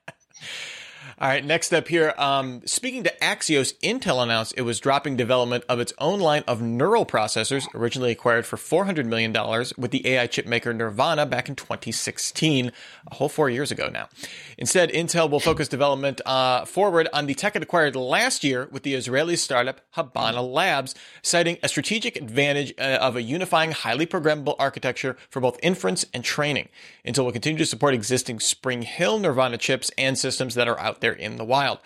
All 1.23 1.29
right, 1.29 1.45
next 1.45 1.75
up 1.75 1.87
here. 1.87 2.15
Um, 2.17 2.63
speaking 2.65 3.03
to 3.03 3.13
Axios, 3.21 3.75
Intel 3.83 4.23
announced 4.23 4.55
it 4.57 4.63
was 4.63 4.81
dropping 4.81 5.17
development 5.17 5.65
of 5.69 5.79
its 5.79 5.93
own 5.99 6.19
line 6.19 6.45
of 6.49 6.63
neural 6.63 7.05
processors, 7.05 7.67
originally 7.75 8.11
acquired 8.11 8.47
for 8.47 8.57
$400 8.57 9.05
million 9.05 9.31
with 9.77 9.91
the 9.91 10.07
AI 10.09 10.27
chip 10.29 10.47
maker 10.47 10.73
Nervana 10.73 11.29
back 11.29 11.51
in 11.51 11.57
2016, 11.57 12.73
a 13.07 13.15
whole 13.15 13.29
four 13.29 13.51
years 13.51 13.71
ago 13.71 13.91
now. 13.93 14.09
Instead, 14.57 14.89
Intel 14.93 15.29
will 15.29 15.41
focus 15.41 15.69
development 15.69 16.23
uh, 16.25 16.65
forward 16.65 17.07
on 17.13 17.27
the 17.27 17.35
tech 17.35 17.55
it 17.55 17.63
acquired 17.63 17.97
last 17.97 18.43
year 18.43 18.67
with 18.73 18.83
the 18.83 18.95
Israeli 18.95 19.37
startup 19.37 19.83
Habana 19.91 20.41
Labs, 20.41 20.95
citing 21.21 21.59
a 21.63 21.69
strategic 21.69 22.17
advantage 22.17 22.73
uh, 22.79 22.97
of 22.99 23.17
a 23.17 23.21
unifying, 23.23 23.73
highly 23.73 24.07
programmable 24.07 24.57
architecture 24.59 25.19
for 25.29 25.41
both 25.41 25.59
inference 25.63 26.07
and 26.15 26.25
training. 26.25 26.71
Intel 27.05 27.27
will 27.27 27.33
continue 27.33 27.59
to 27.59 27.67
support 27.67 27.93
existing 27.93 28.41
Spring 28.41 28.81
Hill 28.81 29.21
Nervana 29.21 29.59
chips 29.59 29.91
and 29.99 30.17
systems 30.17 30.55
that 30.55 30.67
are 30.67 30.81
out 30.81 31.03
there 31.03 31.10
in 31.13 31.37
the 31.37 31.45
wild. 31.45 31.79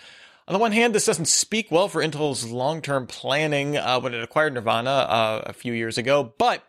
On 0.46 0.52
the 0.52 0.58
one 0.58 0.72
hand, 0.72 0.94
this 0.94 1.06
doesn't 1.06 1.24
speak 1.24 1.70
well 1.70 1.88
for 1.88 2.02
Intel's 2.02 2.44
long 2.44 2.82
term 2.82 3.06
planning 3.06 3.76
uh, 3.76 3.98
when 4.00 4.12
it 4.12 4.22
acquired 4.22 4.54
Nervana 4.54 5.06
uh, 5.08 5.42
a 5.46 5.52
few 5.52 5.72
years 5.72 5.96
ago, 5.96 6.34
but 6.38 6.62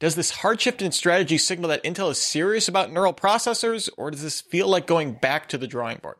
does 0.00 0.16
this 0.16 0.30
hard 0.30 0.60
shift 0.60 0.82
in 0.82 0.90
strategy 0.90 1.38
signal 1.38 1.70
that 1.70 1.84
Intel 1.84 2.10
is 2.10 2.18
serious 2.18 2.66
about 2.66 2.92
neural 2.92 3.14
processors, 3.14 3.88
or 3.96 4.10
does 4.10 4.22
this 4.22 4.40
feel 4.40 4.66
like 4.66 4.86
going 4.86 5.12
back 5.12 5.48
to 5.50 5.56
the 5.56 5.68
drawing 5.68 5.98
board? 5.98 6.16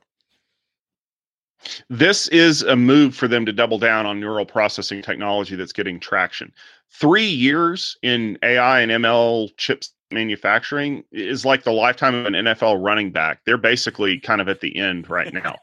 This 1.90 2.28
is 2.28 2.62
a 2.62 2.76
move 2.76 3.14
for 3.14 3.28
them 3.28 3.44
to 3.46 3.52
double 3.52 3.78
down 3.78 4.07
on 4.07 4.20
neural 4.20 4.46
processing 4.46 5.02
technology 5.02 5.57
that's 5.57 5.72
getting 5.72 6.00
traction. 6.00 6.52
Three 6.90 7.26
years 7.26 7.96
in 8.02 8.38
AI 8.42 8.81
and 8.81 8.92
ML 8.92 9.50
chips 9.57 9.92
manufacturing 10.12 11.05
is 11.12 11.44
like 11.44 11.64
the 11.64 11.72
lifetime 11.72 12.14
of 12.14 12.27
an 12.27 12.35
NFL 12.35 12.83
running 12.83 13.11
back. 13.11 13.40
They're 13.44 13.57
basically 13.57 14.18
kind 14.18 14.40
of 14.40 14.48
at 14.48 14.61
the 14.61 14.77
end 14.77 15.09
right 15.09 15.33
now. 15.44 15.57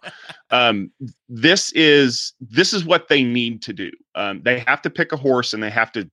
um, 0.52 0.92
this 1.28 1.72
is 1.74 2.34
this 2.40 2.74
is 2.74 2.86
what 2.86 3.08
they 3.08 3.24
need 3.24 3.62
to 3.64 3.74
do. 3.74 3.92
Um, 4.16 4.42
they 4.44 4.60
have 4.60 4.82
to 4.84 4.90
pick 4.90 5.12
a 5.12 5.18
horse 5.18 5.54
and 5.54 5.62
they 5.62 5.70
have 5.70 5.92
to 5.94 6.10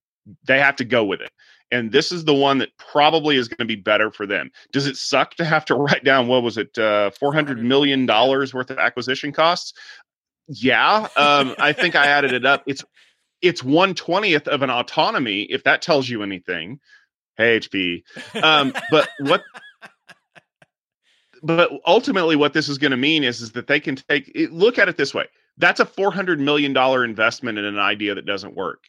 they 0.46 0.58
have 0.58 0.76
to 0.76 0.84
go 0.84 1.04
with 1.04 1.20
it. 1.20 1.30
And 1.72 1.90
this 1.90 2.12
is 2.12 2.24
the 2.24 2.34
one 2.34 2.58
that 2.58 2.70
probably 2.78 3.36
is 3.36 3.48
going 3.48 3.58
to 3.58 3.64
be 3.64 3.80
better 3.80 4.10
for 4.10 4.24
them. 4.24 4.50
Does 4.72 4.86
it 4.86 4.96
suck 4.96 5.34
to 5.34 5.44
have 5.44 5.64
to 5.66 5.74
write 5.76 6.04
down 6.04 6.28
what 6.28 6.42
was 6.42 6.58
it, 6.58 6.76
uh, 6.78 7.10
four 7.10 7.32
hundred 7.32 7.62
million 7.62 8.06
dollars 8.06 8.54
worth 8.54 8.70
of 8.70 8.78
acquisition 8.78 9.32
costs? 9.32 9.72
Yeah, 10.48 11.08
um, 11.16 11.56
I 11.58 11.72
think 11.72 11.96
I 11.96 12.06
added 12.06 12.32
it 12.32 12.46
up. 12.46 12.62
It's 12.66 12.84
it's 13.42 13.64
one 13.64 13.94
twentieth 13.94 14.46
of 14.46 14.62
an 14.62 14.70
Autonomy. 14.70 15.42
If 15.42 15.64
that 15.64 15.82
tells 15.82 16.08
you 16.08 16.22
anything, 16.22 16.78
hey 17.36 17.60
HP. 17.60 18.02
Um, 18.42 18.72
but 18.90 19.08
what? 19.20 19.44
But 21.42 21.70
ultimately, 21.86 22.34
what 22.34 22.54
this 22.54 22.68
is 22.68 22.78
going 22.78 22.92
to 22.92 22.96
mean 22.96 23.22
is, 23.22 23.40
is 23.40 23.52
that 23.52 23.66
they 23.66 23.78
can 23.78 23.94
take 23.94 24.32
look 24.50 24.78
at 24.78 24.88
it 24.88 24.96
this 24.96 25.14
way. 25.14 25.26
That's 25.58 25.78
a 25.78 25.86
four 25.86 26.10
hundred 26.10 26.40
million 26.40 26.72
dollar 26.72 27.04
investment 27.04 27.58
in 27.58 27.64
an 27.64 27.78
idea 27.78 28.14
that 28.14 28.26
doesn't 28.26 28.56
work, 28.56 28.84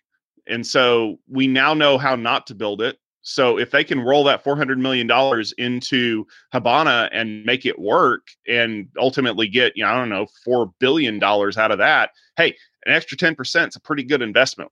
and 0.48 0.66
so 0.66 1.20
we 1.30 1.46
now 1.46 1.74
know 1.74 1.98
how 1.98 2.16
not 2.16 2.48
to 2.48 2.56
build 2.56 2.82
it. 2.82 2.98
So 3.22 3.60
if 3.60 3.72
they 3.72 3.84
can 3.84 4.00
roll 4.00 4.24
that 4.24 4.44
four 4.44 4.56
hundred 4.56 4.80
million 4.80 5.06
dollars 5.06 5.54
into 5.58 6.26
Habana 6.54 7.10
and 7.12 7.44
make 7.46 7.66
it 7.66 7.78
work, 7.78 8.26
and 8.48 8.88
ultimately 8.98 9.50
get 9.50 9.74
you 9.76 9.84
know 9.84 9.92
I 9.92 9.96
don't 9.96 10.10
know 10.10 10.26
four 10.44 10.72
billion 10.80 11.20
dollars 11.20 11.58
out 11.58 11.72
of 11.72 11.78
that, 11.80 12.12
hey, 12.38 12.56
an 12.88 12.94
extra 12.94 13.18
10% 13.18 13.68
is 13.68 13.76
a 13.76 13.82
pretty 13.82 14.04
good 14.04 14.22
investment. 14.22 14.72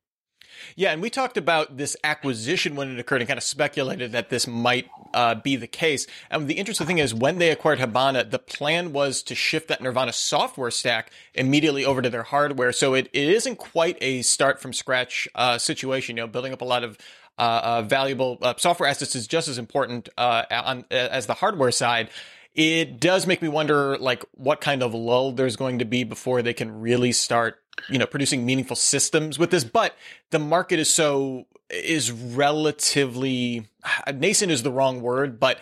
Yeah, 0.76 0.92
and 0.92 1.02
we 1.02 1.10
talked 1.10 1.38
about 1.38 1.78
this 1.78 1.96
acquisition 2.04 2.76
when 2.76 2.92
it 2.92 3.00
occurred 3.00 3.22
and 3.22 3.28
kind 3.28 3.38
of 3.38 3.44
speculated 3.44 4.12
that 4.14 4.30
this 4.30 4.48
might 4.48 4.90
uh, 5.14 5.36
be 5.36 5.56
the 5.56 5.68
case. 5.68 6.08
And 6.30 6.48
the 6.48 6.56
interesting 6.56 6.88
thing 6.88 6.98
is, 6.98 7.14
when 7.14 7.38
they 7.38 7.50
acquired 7.50 7.80
Habana, 7.80 8.24
the 8.24 8.40
plan 8.40 8.94
was 8.94 9.24
to 9.24 9.36
shift 9.36 9.68
that 9.70 9.82
Nervana 9.82 10.14
software 10.14 10.72
stack 10.72 11.12
immediately 11.34 11.86
over 11.86 12.02
to 12.02 12.10
their 12.10 12.24
hardware. 12.24 12.72
So 12.72 12.94
it, 12.94 13.10
it 13.14 13.30
isn't 13.30 13.58
quite 13.58 13.98
a 14.02 14.22
start 14.22 14.62
from 14.62 14.74
scratch 14.74 15.28
uh, 15.36 15.58
situation. 15.58 16.18
You 16.18 16.24
know, 16.24 16.28
building 16.28 16.54
up 16.54 16.62
a 16.62 16.66
lot 16.66 16.84
of 16.84 16.98
uh, 17.38 17.62
uh 17.64 17.82
valuable 17.82 18.38
uh, 18.42 18.54
software 18.58 18.90
assets 18.90 19.14
is 19.14 19.28
just 19.28 19.50
as 19.50 19.58
important 19.58 20.08
uh, 20.18 20.44
on, 20.50 20.86
as 20.90 21.26
the 21.26 21.34
hardware 21.34 21.72
side 21.72 22.10
it 22.56 23.02
does 23.02 23.28
make 23.28 23.42
me 23.42 23.50
wonder 23.50 23.98
like 23.98 24.24
what 24.32 24.62
kind 24.62 24.82
of 24.82 24.94
lull 24.94 25.34
there's 25.34 25.58
going 25.58 25.80
to 25.80 25.86
be 25.86 26.04
before 26.04 26.42
they 26.42 26.54
can 26.54 26.80
really 26.80 27.12
start 27.12 27.62
you 27.90 27.98
know 27.98 28.06
producing 28.06 28.46
meaningful 28.46 28.76
systems 28.76 29.38
with 29.38 29.52
this 29.52 29.64
but 29.64 29.96
the 30.32 30.40
market 30.40 30.80
is 30.80 30.90
so 30.90 31.46
is 31.70 32.12
relatively 32.12 33.68
nascent 34.14 34.52
is 34.52 34.64
the 34.64 34.72
wrong 34.72 35.02
word 35.02 35.40
but 35.40 35.60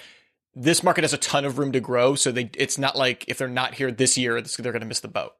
this 0.56 0.84
market 0.84 1.04
has 1.04 1.14
a 1.14 1.18
ton 1.18 1.46
of 1.46 1.58
room 1.58 1.72
to 1.72 1.80
grow. 1.80 2.16
So 2.16 2.32
they 2.32 2.50
it's 2.56 2.78
not 2.78 2.96
like 2.96 3.26
if 3.28 3.38
they're 3.38 3.48
not 3.48 3.74
here 3.74 3.92
this 3.92 4.18
year 4.18 4.42
they're 4.42 4.72
going 4.72 4.82
to 4.82 4.88
miss 4.88 5.00
the 5.00 5.08
boat. 5.08 5.34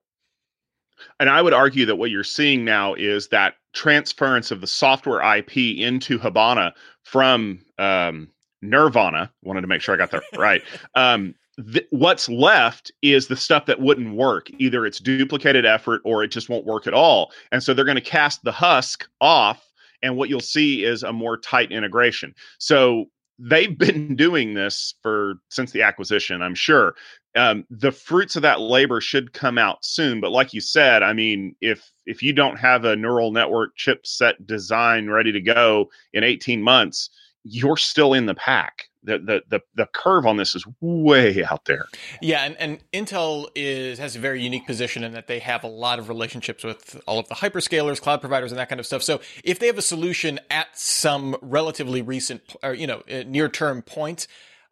And 1.20 1.30
i 1.30 1.42
would 1.42 1.54
argue 1.54 1.86
that 1.88 1.98
what 1.98 2.12
you're 2.12 2.24
seeing 2.24 2.64
now 2.64 2.94
is 2.94 3.28
that 3.30 3.56
transference 3.74 4.52
of 4.52 4.62
the 4.62 4.68
software 4.68 5.22
ip 5.38 5.58
into 5.58 6.18
habana 6.18 6.74
from 7.02 7.60
um, 7.78 8.30
Nervana 8.64 9.30
wanted 9.42 9.62
to 9.62 9.68
make 9.68 9.82
sure 9.82 9.96
i 9.96 9.98
got 9.98 10.12
that 10.12 10.24
right 10.38 10.64
um, 10.96 11.36
th- 11.72 11.88
what's 11.92 12.30
left 12.30 12.92
is 13.02 13.28
the 13.28 13.36
stuff 13.36 13.66
that 13.66 13.82
wouldn't 13.82 14.16
work. 14.16 14.50
Either 14.60 14.86
it's 14.86 15.00
duplicated 15.00 15.66
effort 15.66 16.02
or 16.06 16.24
it 16.24 16.30
just 16.30 16.50
won't 16.50 16.66
work 16.66 16.88
at 16.88 16.94
all. 16.94 17.32
And 17.52 17.62
so 17.62 17.74
they're 17.74 17.86
going 17.86 17.96
to 17.96 18.02
cast 18.02 18.44
the 18.44 18.52
husk 18.52 19.08
off, 19.22 19.64
and 20.02 20.18
what 20.18 20.30
you'll 20.30 20.40
see 20.40 20.84
is 20.84 21.04
a 21.04 21.14
more 21.14 21.38
tight 21.38 21.72
integration. 21.72 22.34
So 22.58 23.06
they've 23.40 23.78
been 23.78 24.16
doing 24.16 24.54
this 24.54 24.94
for 25.02 25.36
since 25.50 25.72
the 25.72 25.82
acquisition, 25.82 26.42
I'm 26.42 26.56
sure. 26.56 26.96
Um, 27.36 27.66
the 27.72 27.92
fruits 27.92 28.36
of 28.36 28.44
that 28.44 28.62
labor 28.62 29.02
should 29.02 29.34
come 29.34 29.58
out 29.58 29.84
soon. 29.84 30.22
But 30.22 30.32
like 30.32 30.54
you 30.54 30.62
said, 30.62 31.02
I 31.02 31.14
mean, 31.14 31.56
if 31.62 31.92
if 32.06 32.22
you 32.22 32.32
don't 32.32 32.58
have 32.58 32.86
a 32.86 32.96
neural 32.96 33.32
network 33.32 33.76
chipset 33.76 34.46
design 34.46 35.10
ready 35.10 35.32
to 35.32 35.42
go 35.42 35.90
in 36.14 36.24
18 36.24 36.62
months, 36.62 37.10
you're 37.44 37.78
still 37.78 38.14
in 38.14 38.28
the 38.28 38.36
pack 38.36 38.88
the, 39.04 39.20
the 39.20 39.44
the 39.50 39.62
the 39.76 39.86
curve 39.88 40.26
on 40.26 40.38
this 40.38 40.56
is 40.56 40.66
way 40.82 41.44
out 41.44 41.66
there. 41.66 41.88
Yeah, 42.22 42.44
and, 42.44 42.56
and 42.58 42.80
Intel 42.92 43.48
is 43.56 44.00
has 44.00 44.16
a 44.16 44.20
very 44.20 44.42
unique 44.42 44.66
position 44.66 45.04
in 45.04 45.14
that 45.14 45.28
they 45.28 45.40
have 45.40 45.64
a 45.64 45.68
lot 45.68 46.00
of 46.00 46.10
relationships 46.10 46.64
with 46.64 47.02
all 47.08 47.20
of 47.20 47.28
the 47.30 47.36
hyperscalers, 47.36 48.02
cloud 48.02 48.22
providers, 48.22 48.52
and 48.52 48.60
that 48.60 48.70
kind 48.70 48.80
of 48.80 48.86
stuff. 48.86 49.04
So 49.04 49.22
if 49.44 49.60
they 49.60 49.68
have 49.68 49.78
a 49.78 49.84
solution 49.84 50.40
at 50.50 50.78
some 50.78 51.36
relatively 51.42 52.02
recent 52.02 52.56
or 52.64 52.74
you 52.74 52.88
know 52.88 53.04
near 53.26 53.50
term 53.50 53.82
point, 53.82 54.28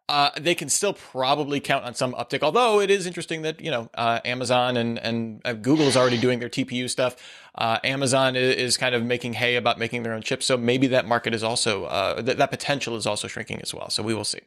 uh, 0.08 0.30
they 0.38 0.54
can 0.54 0.68
still 0.68 0.92
probably 0.92 1.60
count 1.60 1.84
on 1.84 1.94
some 1.94 2.12
uptick. 2.14 2.42
Although 2.42 2.80
it 2.80 2.90
is 2.90 3.06
interesting 3.06 3.42
that 3.42 3.60
you 3.60 3.70
know 3.70 3.88
uh, 3.94 4.20
Amazon 4.24 4.76
and 4.76 4.98
and 4.98 5.40
uh, 5.44 5.52
Google 5.52 5.86
is 5.86 5.96
already 5.96 6.18
doing 6.18 6.38
their 6.38 6.48
TPU 6.48 6.90
stuff. 6.90 7.16
Uh, 7.54 7.78
Amazon 7.84 8.34
is, 8.34 8.56
is, 8.56 8.76
kind 8.76 8.94
of 8.94 9.04
making 9.04 9.34
hay 9.34 9.56
about 9.56 9.78
making 9.78 10.02
their 10.02 10.14
own 10.14 10.22
chips, 10.22 10.46
so 10.46 10.56
maybe 10.56 10.86
that 10.86 11.06
market 11.06 11.34
is 11.34 11.42
also 11.42 11.84
uh, 11.84 12.22
th- 12.22 12.38
that 12.38 12.50
potential 12.50 12.96
is 12.96 13.06
also 13.06 13.28
shrinking 13.28 13.60
as 13.60 13.74
well. 13.74 13.90
So 13.90 14.02
we 14.02 14.14
will 14.14 14.24
see. 14.24 14.40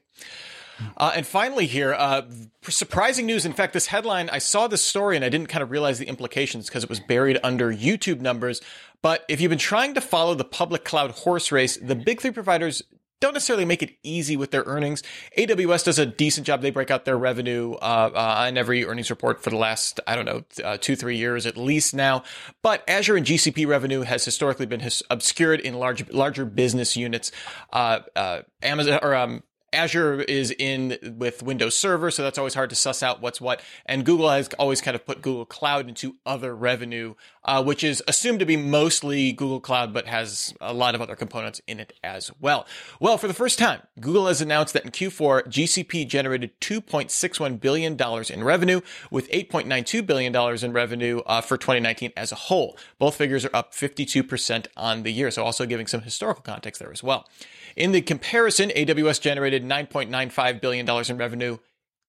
Uh, 0.97 1.13
and 1.15 1.25
finally, 1.25 1.67
here, 1.67 1.93
uh, 1.93 2.23
surprising 2.63 3.25
news. 3.25 3.45
In 3.45 3.53
fact, 3.53 3.73
this 3.73 3.87
headline, 3.87 4.29
I 4.29 4.39
saw 4.39 4.67
this 4.67 4.81
story 4.81 5.15
and 5.15 5.23
I 5.23 5.29
didn't 5.29 5.47
kind 5.47 5.63
of 5.63 5.71
realize 5.71 5.99
the 5.99 6.07
implications 6.07 6.67
because 6.67 6.83
it 6.83 6.89
was 6.89 6.99
buried 6.99 7.39
under 7.43 7.71
YouTube 7.71 8.19
numbers. 8.19 8.61
But 9.01 9.23
if 9.29 9.39
you've 9.39 9.49
been 9.49 9.57
trying 9.57 9.93
to 9.93 10.01
follow 10.01 10.33
the 10.33 10.43
public 10.43 10.83
cloud 10.83 11.11
horse 11.11 11.51
race, 11.51 11.77
the 11.77 11.95
big 11.95 12.21
three 12.21 12.31
providers 12.31 12.81
don't 13.21 13.33
necessarily 13.33 13.65
make 13.65 13.81
it 13.81 13.95
easy 14.03 14.35
with 14.35 14.51
their 14.51 14.63
earnings. 14.65 15.01
AWS 15.37 15.85
does 15.85 15.99
a 15.99 16.05
decent 16.05 16.45
job. 16.45 16.61
They 16.61 16.69
break 16.71 16.91
out 16.91 17.05
their 17.05 17.17
revenue 17.17 17.73
uh, 17.73 18.11
uh, 18.13 18.35
on 18.47 18.57
every 18.57 18.85
earnings 18.85 19.09
report 19.09 19.41
for 19.43 19.49
the 19.49 19.57
last, 19.57 19.99
I 20.05 20.15
don't 20.15 20.25
know, 20.25 20.43
uh, 20.63 20.77
two, 20.79 20.95
three 20.95 21.17
years 21.17 21.45
at 21.45 21.57
least 21.57 21.93
now. 21.93 22.23
But 22.61 22.83
Azure 22.87 23.15
and 23.15 23.25
GCP 23.25 23.67
revenue 23.67 24.01
has 24.01 24.25
historically 24.25 24.65
been 24.65 24.81
his- 24.81 25.03
obscured 25.09 25.59
in 25.59 25.75
large, 25.75 26.09
larger 26.11 26.45
business 26.45 26.97
units. 26.97 27.31
Uh, 27.71 27.99
uh, 28.15 28.41
Amazon 28.61 28.99
or 29.01 29.15
um, 29.15 29.43
Azure 29.75 30.21
is 30.21 30.51
in 30.51 30.97
with 31.17 31.43
Windows 31.43 31.75
Server, 31.77 32.09
so 32.09 32.23
that's 32.23 32.37
always 32.37 32.53
hard 32.53 32.69
to 32.69 32.75
suss 32.75 33.03
out 33.03 33.21
what's 33.21 33.41
what. 33.41 33.61
And 33.85 34.05
Google 34.05 34.29
has 34.29 34.47
always 34.57 34.81
kind 34.81 34.95
of 34.95 35.05
put 35.05 35.21
Google 35.21 35.45
Cloud 35.45 35.87
into 35.87 36.15
other 36.25 36.55
revenue, 36.55 37.15
uh, 37.43 37.63
which 37.63 37.83
is 37.83 38.01
assumed 38.07 38.39
to 38.39 38.45
be 38.45 38.57
mostly 38.57 39.31
Google 39.33 39.59
Cloud, 39.59 39.93
but 39.93 40.07
has 40.07 40.53
a 40.61 40.73
lot 40.73 40.95
of 40.95 41.01
other 41.01 41.15
components 41.15 41.61
in 41.67 41.79
it 41.79 41.93
as 42.03 42.31
well. 42.39 42.65
Well, 42.99 43.17
for 43.17 43.27
the 43.27 43.33
first 43.33 43.59
time, 43.59 43.81
Google 43.99 44.27
has 44.27 44.41
announced 44.41 44.73
that 44.73 44.85
in 44.85 44.91
Q4, 44.91 45.47
GCP 45.47 46.07
generated 46.07 46.59
$2.61 46.61 47.59
billion 47.59 47.97
in 48.29 48.43
revenue, 48.43 48.81
with 49.11 49.29
$8.92 49.29 50.05
billion 50.05 50.35
in 50.63 50.73
revenue 50.73 51.19
uh, 51.25 51.41
for 51.41 51.57
2019 51.57 52.13
as 52.15 52.31
a 52.31 52.35
whole. 52.35 52.77
Both 52.97 53.15
figures 53.15 53.45
are 53.45 53.55
up 53.55 53.73
52% 53.73 54.67
on 54.77 55.03
the 55.03 55.11
year, 55.11 55.31
so 55.31 55.43
also 55.43 55.65
giving 55.65 55.87
some 55.87 56.01
historical 56.01 56.43
context 56.43 56.79
there 56.79 56.91
as 56.91 57.03
well. 57.03 57.27
In 57.75 57.91
the 57.91 58.01
comparison, 58.01 58.69
AWS 58.69 59.19
generated 59.19 59.63
$9.95 59.63 60.61
billion 60.61 60.89
in 60.89 61.17
revenue 61.17 61.57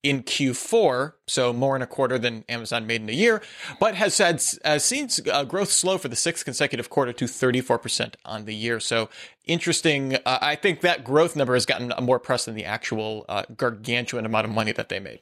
in 0.03 0.23
Q4, 0.23 1.15
so 1.27 1.53
more 1.53 1.75
in 1.75 1.83
a 1.83 1.87
quarter 1.87 2.17
than 2.17 2.45
Amazon 2.49 2.87
made 2.87 3.01
in 3.01 3.09
a 3.09 3.13
year, 3.13 3.43
but 3.81 3.97
has 3.97 4.19
had 4.19 4.41
uh, 4.65 4.79
seen 4.79 5.09
uh, 5.33 5.43
growth 5.43 5.71
slow 5.71 5.99
for 5.99 6.07
the 6.07 6.15
sixth 6.15 6.45
consecutive 6.45 6.89
quarter 6.89 7.13
to 7.13 7.25
34% 7.25 8.15
on 8.25 8.45
the 8.45 8.55
year. 8.55 8.79
So 8.79 9.09
interesting. 9.47 10.15
Uh, 10.15 10.39
I 10.41 10.55
think 10.55 10.83
that 10.83 11.03
growth 11.03 11.35
number 11.35 11.55
has 11.55 11.67
gotten 11.67 11.93
more 12.05 12.21
press 12.21 12.45
than 12.45 12.55
the 12.55 12.65
actual 12.65 13.25
uh, 13.29 13.43
gargantuan 13.57 14.25
amount 14.25 14.45
of 14.45 14.53
money 14.53 14.71
that 14.71 14.89
they 14.89 15.01
made. 15.01 15.21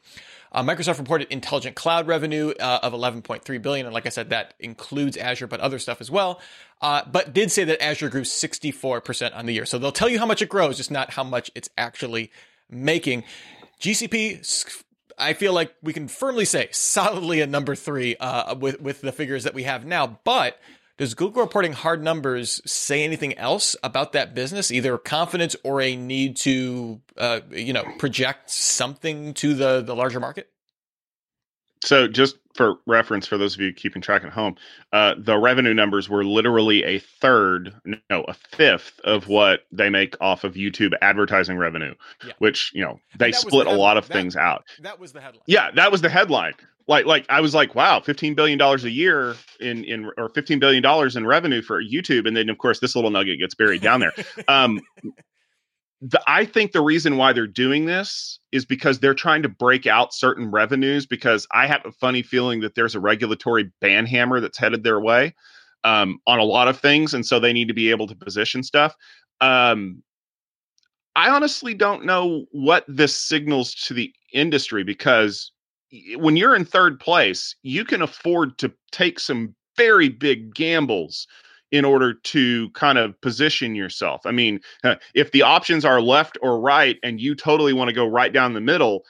Uh, 0.55 0.63
Microsoft 0.63 0.99
reported 0.99 1.27
intelligent 1.33 1.75
cloud 1.75 2.07
revenue 2.07 2.55
uh, 2.61 2.79
of 2.85 2.93
11.3 2.93 3.61
billion, 3.61 3.87
and 3.87 3.93
like 3.93 4.07
I 4.07 4.11
said, 4.11 4.31
that 4.31 4.55
includes 4.61 5.17
Azure, 5.17 5.49
but 5.49 5.59
other 5.59 5.81
stuff 5.81 6.01
as 6.01 6.13
well. 6.13 6.41
Uh, 6.81 7.03
but 7.11 7.35
did 7.35 7.51
say 7.51 7.65
that 7.65 7.83
Azure 7.83 8.09
grew 8.09 8.23
64% 8.23 9.35
on 9.35 9.47
the 9.47 9.53
year. 9.53 9.67
So 9.67 9.79
they'll 9.79 9.91
tell 9.91 10.09
you 10.09 10.21
how 10.21 10.27
much 10.27 10.43
it 10.43 10.49
grows, 10.49 10.77
just 10.77 10.93
not 10.93 11.11
how 11.11 11.25
much 11.25 11.51
it's 11.57 11.69
actually 11.77 12.31
making. 12.71 13.25
GCP, 13.81 14.83
I 15.19 15.33
feel 15.33 15.53
like 15.53 15.75
we 15.83 15.93
can 15.93 16.07
firmly 16.07 16.45
say 16.45 16.69
solidly 16.71 17.41
a 17.41 17.49
number 17.49 17.75
three 17.75 18.17
uh, 18.17 18.55
with 18.55 18.81
with 18.81 19.01
the 19.01 19.13
figures 19.13 19.43
that 19.45 19.55
we 19.55 19.65
have 19.65 19.85
now, 19.85 20.21
but 20.23 20.61
does 20.97 21.15
Google 21.15 21.43
reporting 21.43 21.73
hard 21.73 22.03
numbers 22.03 22.61
say 22.65 23.03
anything 23.03 23.37
else 23.37 23.75
about 23.83 24.13
that 24.13 24.35
business, 24.35 24.71
either 24.71 24.97
confidence 24.97 25.57
or 25.65 25.81
a 25.81 25.97
need 25.97 26.37
to, 26.39 27.01
uh, 27.17 27.41
you 27.51 27.73
know, 27.73 27.85
project 27.99 28.51
something 28.51 29.35
to 29.35 29.55
the 29.55 29.83
the 29.83 29.95
larger 29.95 30.21
market? 30.21 30.49
So, 31.85 32.09
just 32.09 32.37
for 32.55 32.77
reference, 32.87 33.27
for 33.27 33.37
those 33.37 33.55
of 33.55 33.61
you 33.61 33.73
keeping 33.73 34.01
track 34.01 34.25
at 34.25 34.33
home, 34.33 34.57
uh, 34.93 35.15
the 35.19 35.39
revenue 35.39 35.75
numbers 35.75 36.09
were 36.09 36.25
literally 36.25 36.83
a 36.85 36.99
third, 36.99 37.75
no, 37.85 38.23
a 38.23 38.35
fifth 38.35 39.01
of 39.05 39.29
what 39.29 39.67
they 39.71 39.91
make 39.91 40.17
off 40.21 40.45
of 40.45 40.55
YouTube 40.55 40.93
advertising 41.03 41.59
revenue, 41.59 41.95
yeah. 42.27 42.33
which 42.39 42.73
you 42.75 42.83
know 42.83 42.99
they 43.19 43.33
split 43.33 43.67
the 43.67 43.73
a 43.73 43.77
lot 43.77 43.97
of 43.97 44.09
that, 44.09 44.15
things 44.15 44.37
out. 44.37 44.65
That 44.81 44.99
was 44.99 45.13
the 45.13 45.21
headline. 45.21 45.43
Yeah, 45.47 45.71
that 45.73 45.93
was 45.93 46.01
the 46.01 46.09
headline 46.09 46.55
like 46.87 47.07
like 47.07 47.27
I 47.29 47.41
was 47.41 47.55
like, 47.55 47.75
wow, 47.75 48.01
fifteen 48.01 48.35
billion 48.35 48.59
dollars 48.59 48.85
a 48.85 48.91
year 48.91 49.35
in 49.61 49.85
in 49.85 50.11
or 50.17 50.29
fifteen 50.31 50.59
billion 50.59 50.83
dollars 50.83 51.17
in 51.17 51.27
revenue 51.27 51.63
for 51.63 51.83
YouTube, 51.83 52.27
and 52.27 52.37
then 52.37 52.49
of 52.51 52.59
course 52.59 52.81
this 52.81 52.95
little 52.95 53.11
nugget 53.11 53.39
gets 53.39 53.55
buried 53.55 53.83
down 53.83 54.01
there. 54.01 54.13
Um, 54.49 54.81
the, 56.07 56.23
I 56.27 56.45
think 56.45 56.73
the 56.73 56.83
reason 56.83 57.17
why 57.17 57.33
they're 57.33 57.47
doing 57.47 57.87
this 57.87 58.39
is 58.53 58.67
because 58.67 59.01
they're 59.01 59.15
trying 59.15 59.43
to 59.43 59.49
break 59.49 59.87
out 59.87 60.13
certain 60.13 60.51
revenues. 60.51 61.07
Because 61.07 61.47
I 61.53 61.67
have 61.67 61.81
a 61.87 61.93
funny 61.93 62.23
feeling 62.23 62.61
that 62.61 62.75
there's 62.75 62.95
a 62.95 63.01
regulatory 63.01 63.73
ban 63.81 64.05
hammer 64.05 64.39
that's 64.39 64.59
headed 64.59 64.85
their 64.85 65.01
way 65.01 65.35
um, 65.83 66.19
on 66.27 66.39
a 66.39 66.45
lot 66.45 66.69
of 66.69 66.79
things, 66.79 67.15
and 67.15 67.25
so 67.25 67.41
they 67.41 67.55
need 67.55 67.69
to 67.69 67.75
be 67.75 67.91
able 67.91 68.07
to 68.07 68.15
position 68.15 68.63
stuff. 68.63 68.95
Um, 69.41 70.03
I 71.17 71.31
honestly 71.31 71.73
don't 71.73 72.05
know 72.05 72.45
what 72.51 72.85
this 72.87 73.17
signals 73.17 73.75
to 73.87 73.95
the 73.95 74.13
industry 74.33 74.85
because 74.85 75.53
when 76.17 76.37
you're 76.37 76.57
in 76.57 76.67
third 76.67 77.01
place, 77.01 77.57
you 77.63 77.85
can 77.85 78.03
afford 78.03 78.59
to 78.59 78.73
take 78.91 79.19
some 79.21 79.55
very 79.77 80.09
big 80.09 80.55
gambles 80.55 81.27
in 81.75 81.85
order 81.85 82.15
to 82.15 82.71
kind 82.71 82.99
of 82.99 83.21
position 83.21 83.75
yourself. 83.75 84.21
I 84.25 84.31
mean, 84.31 84.61
uh, 84.85 84.95
if 85.13 85.33
the 85.33 85.43
options 85.43 85.85
are 85.85 86.01
left 86.01 86.39
or 86.41 86.61
right 86.61 87.01
and 87.03 87.21
you 87.21 87.35
totally 87.35 87.73
want 87.73 87.89
to 87.89 87.93
go 87.93 88.07
right 88.07 88.33
down 88.33 88.55
the 88.55 88.61
middle, 88.61 89.03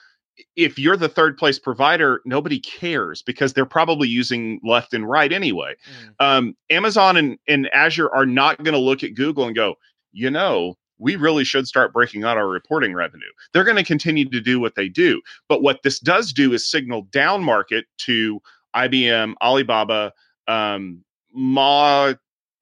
if 0.55 0.79
you're 0.79 0.97
the 0.97 1.07
third 1.07 1.37
place 1.37 1.59
provider, 1.59 2.21
nobody 2.25 2.59
cares 2.59 3.21
because 3.21 3.53
they're 3.53 3.67
probably 3.67 4.07
using 4.07 4.59
left 4.63 4.95
and 4.95 5.07
right 5.07 5.31
anyway. 5.31 5.75
Mm. 6.19 6.25
Um, 6.25 6.57
Amazon 6.71 7.17
and, 7.17 7.37
and 7.47 7.69
Azure 7.71 8.11
are 8.15 8.25
not 8.25 8.63
going 8.63 8.73
to 8.73 8.79
look 8.79 9.03
at 9.03 9.13
Google 9.13 9.45
and 9.45 9.55
go, 9.55 9.75
you 10.11 10.31
know, 10.31 10.73
we 10.97 11.17
really 11.17 11.43
should 11.43 11.67
start 11.67 11.93
breaking 11.93 12.23
out 12.23 12.35
our 12.35 12.47
reporting 12.47 12.95
revenue. 12.95 13.29
They're 13.53 13.63
going 13.63 13.77
to 13.77 13.83
continue 13.83 14.27
to 14.27 14.41
do 14.41 14.59
what 14.59 14.73
they 14.73 14.89
do. 14.89 15.21
But 15.47 15.61
what 15.61 15.83
this 15.83 15.99
does 15.99 16.33
do 16.33 16.51
is 16.51 16.67
signal 16.67 17.03
down 17.11 17.43
market 17.43 17.85
to 17.99 18.41
IBM, 18.75 19.35
Alibaba, 19.39 20.13
um, 20.47 21.03
Ma 21.31 22.13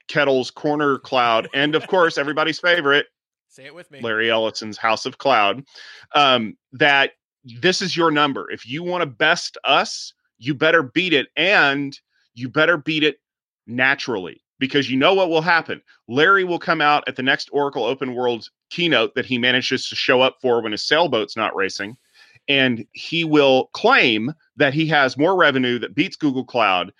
Kettle's 0.07 0.51
Corner 0.51 0.97
Cloud, 0.99 1.49
and 1.53 1.75
of 1.75 1.87
course, 1.87 2.17
everybody's 2.17 2.59
favorite. 2.59 3.07
Say 3.47 3.65
it 3.65 3.75
with 3.75 3.89
me. 3.91 3.99
Larry 4.01 4.31
Ellison's 4.31 4.77
House 4.77 5.05
of 5.05 5.17
Cloud. 5.17 5.63
Um, 6.15 6.57
that 6.71 7.11
this 7.61 7.81
is 7.81 7.95
your 7.95 8.09
number. 8.11 8.49
If 8.51 8.67
you 8.67 8.83
want 8.83 9.01
to 9.01 9.05
best 9.05 9.57
us, 9.63 10.13
you 10.37 10.53
better 10.53 10.83
beat 10.83 11.13
it, 11.13 11.27
and 11.35 11.97
you 12.33 12.49
better 12.49 12.77
beat 12.77 13.03
it 13.03 13.17
naturally 13.67 14.41
because 14.59 14.89
you 14.89 14.97
know 14.97 15.13
what 15.13 15.29
will 15.29 15.41
happen. 15.41 15.81
Larry 16.07 16.43
will 16.43 16.59
come 16.59 16.81
out 16.81 17.03
at 17.07 17.15
the 17.15 17.23
next 17.23 17.49
Oracle 17.51 17.83
Open 17.83 18.15
World 18.15 18.47
keynote 18.69 19.13
that 19.15 19.25
he 19.25 19.37
manages 19.37 19.87
to 19.89 19.95
show 19.95 20.21
up 20.21 20.37
for 20.41 20.61
when 20.61 20.71
his 20.71 20.87
sailboat's 20.87 21.35
not 21.37 21.55
racing. 21.55 21.97
And 22.47 22.85
he 22.93 23.23
will 23.23 23.67
claim 23.73 24.33
that 24.57 24.73
he 24.73 24.87
has 24.87 25.17
more 25.17 25.35
revenue 25.35 25.79
that 25.79 25.95
beats 25.95 26.15
Google 26.15 26.43
Cloud. 26.45 26.91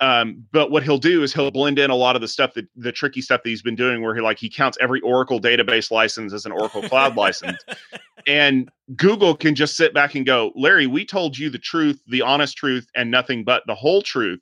Um, 0.00 0.44
but 0.52 0.70
what 0.70 0.82
he'll 0.82 0.98
do 0.98 1.22
is 1.22 1.34
he'll 1.34 1.50
blend 1.50 1.78
in 1.78 1.90
a 1.90 1.94
lot 1.94 2.14
of 2.14 2.22
the 2.22 2.28
stuff 2.28 2.54
that 2.54 2.66
the 2.76 2.92
tricky 2.92 3.20
stuff 3.20 3.42
that 3.42 3.48
he's 3.48 3.62
been 3.62 3.74
doing, 3.74 4.02
where 4.02 4.14
he 4.14 4.20
like 4.20 4.38
he 4.38 4.48
counts 4.48 4.78
every 4.80 5.00
Oracle 5.00 5.40
database 5.40 5.90
license 5.90 6.32
as 6.32 6.46
an 6.46 6.52
Oracle 6.52 6.82
Cloud 6.82 7.16
license, 7.16 7.58
and 8.26 8.70
Google 8.96 9.34
can 9.34 9.54
just 9.54 9.76
sit 9.76 9.92
back 9.92 10.14
and 10.14 10.24
go, 10.24 10.52
Larry, 10.54 10.86
we 10.86 11.04
told 11.04 11.36
you 11.36 11.50
the 11.50 11.58
truth, 11.58 12.00
the 12.06 12.22
honest 12.22 12.56
truth, 12.56 12.86
and 12.94 13.10
nothing 13.10 13.44
but 13.44 13.62
the 13.66 13.74
whole 13.74 14.02
truth. 14.02 14.40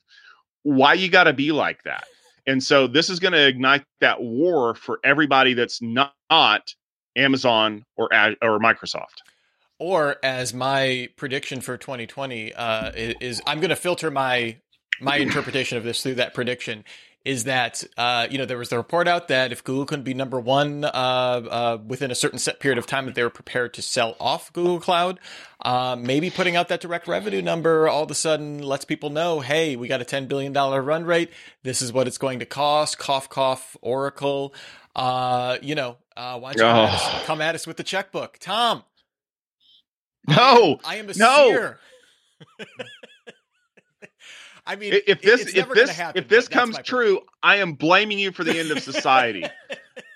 Why 0.63 0.95
you 0.95 1.09
got 1.09 1.25
to 1.25 1.33
be 1.33 1.53
like 1.53 1.83
that? 1.85 2.05
And 2.47 2.63
so 2.63 2.87
this 2.87 3.11
is 3.11 3.19
going 3.19 3.33
to 3.33 3.47
ignite 3.47 3.85
that 4.01 4.21
war 4.21 4.75
for 4.75 5.01
everybody 5.03 5.55
that's 5.55 5.81
not, 5.83 6.13
Amazon 7.17 7.85
or 7.97 8.09
or 8.43 8.59
Microsoft. 8.59 9.23
Or 9.79 10.17
as 10.23 10.55
my 10.55 11.09
prediction 11.17 11.61
for 11.61 11.77
2020 11.77 12.55
uh, 12.55 12.93
is, 12.95 13.43
I'm 13.47 13.61
going 13.61 13.71
to 13.71 13.77
filter 13.77 14.11
my 14.11 14.57
my 15.01 15.17
interpretation 15.17 15.79
of 15.79 15.85
this 15.85 16.03
through 16.03 16.17
that 16.17 16.35
prediction 16.35 16.85
is 17.27 17.43
that 17.43 17.83
uh, 17.97 18.29
you 18.31 18.39
know 18.39 18.45
there 18.45 18.57
was 18.57 18.69
the 18.69 18.77
report 18.77 19.09
out 19.09 19.27
that 19.29 19.51
if 19.51 19.65
Google 19.65 19.85
couldn't 19.85 20.05
be 20.05 20.15
number 20.15 20.39
one 20.39 20.85
uh, 20.85 20.89
uh, 20.89 21.79
within 21.85 22.13
a 22.13 22.15
certain 22.15 22.39
set 22.39 22.61
period 22.61 22.79
of 22.79 22.87
time, 22.87 23.07
that 23.07 23.17
they 23.17 23.25
were 23.25 23.31
prepared 23.31 23.75
to 23.75 23.83
sell 23.83 24.17
off 24.21 24.53
Google 24.53 24.79
Cloud. 24.79 25.19
Uh, 25.61 25.97
maybe 25.99 26.31
putting 26.31 26.55
out 26.55 26.69
that 26.69 26.81
direct 26.81 27.09
revenue 27.09 27.43
number 27.43 27.89
all 27.89 28.05
of 28.05 28.11
a 28.13 28.15
sudden 28.15 28.63
lets 28.63 28.85
people 28.85 29.11
know, 29.11 29.41
hey, 29.41 29.75
we 29.75 29.89
got 29.89 30.01
a 30.01 30.05
ten 30.05 30.27
billion 30.27 30.53
dollar 30.53 30.81
run 30.81 31.05
rate. 31.05 31.31
This 31.65 31.83
is 31.83 31.93
what 31.93 32.07
it's 32.07 32.19
going 32.19 32.39
to 32.39 32.47
cost. 32.47 32.99
Cough, 32.99 33.29
cough. 33.29 33.77
Oracle. 33.83 34.55
Uh, 34.95 35.59
you 35.61 35.75
know, 35.75 35.97
uh, 36.17 36.39
why 36.39 36.53
don't 36.53 36.65
you 36.65 36.65
oh. 36.65 36.87
come, 36.87 36.87
at 36.87 36.95
us, 36.95 37.27
come, 37.27 37.41
at 37.41 37.55
us, 37.57 37.67
with 37.67 37.77
the 37.77 37.83
checkbook, 37.83 38.39
Tom? 38.39 38.85
No, 40.29 40.79
I 40.85 40.97
am 40.97 41.11
a 41.11 41.15
no. 41.17 41.75
I 44.67 44.77
mean, 44.77 44.95
if 45.07 45.23
this 45.23 45.55
if 45.55 45.69
this 45.71 45.91
happen, 45.91 46.23
if 46.23 46.29
this 46.29 46.49
comes 46.49 46.79
true, 46.79 47.21
I 47.43 47.57
am 47.57 47.75
blaming 47.75 48.19
you 48.19 48.33
for 48.33 48.43
the 48.43 48.59
end 48.59 48.71
of 48.73 48.81
society. 48.81 49.45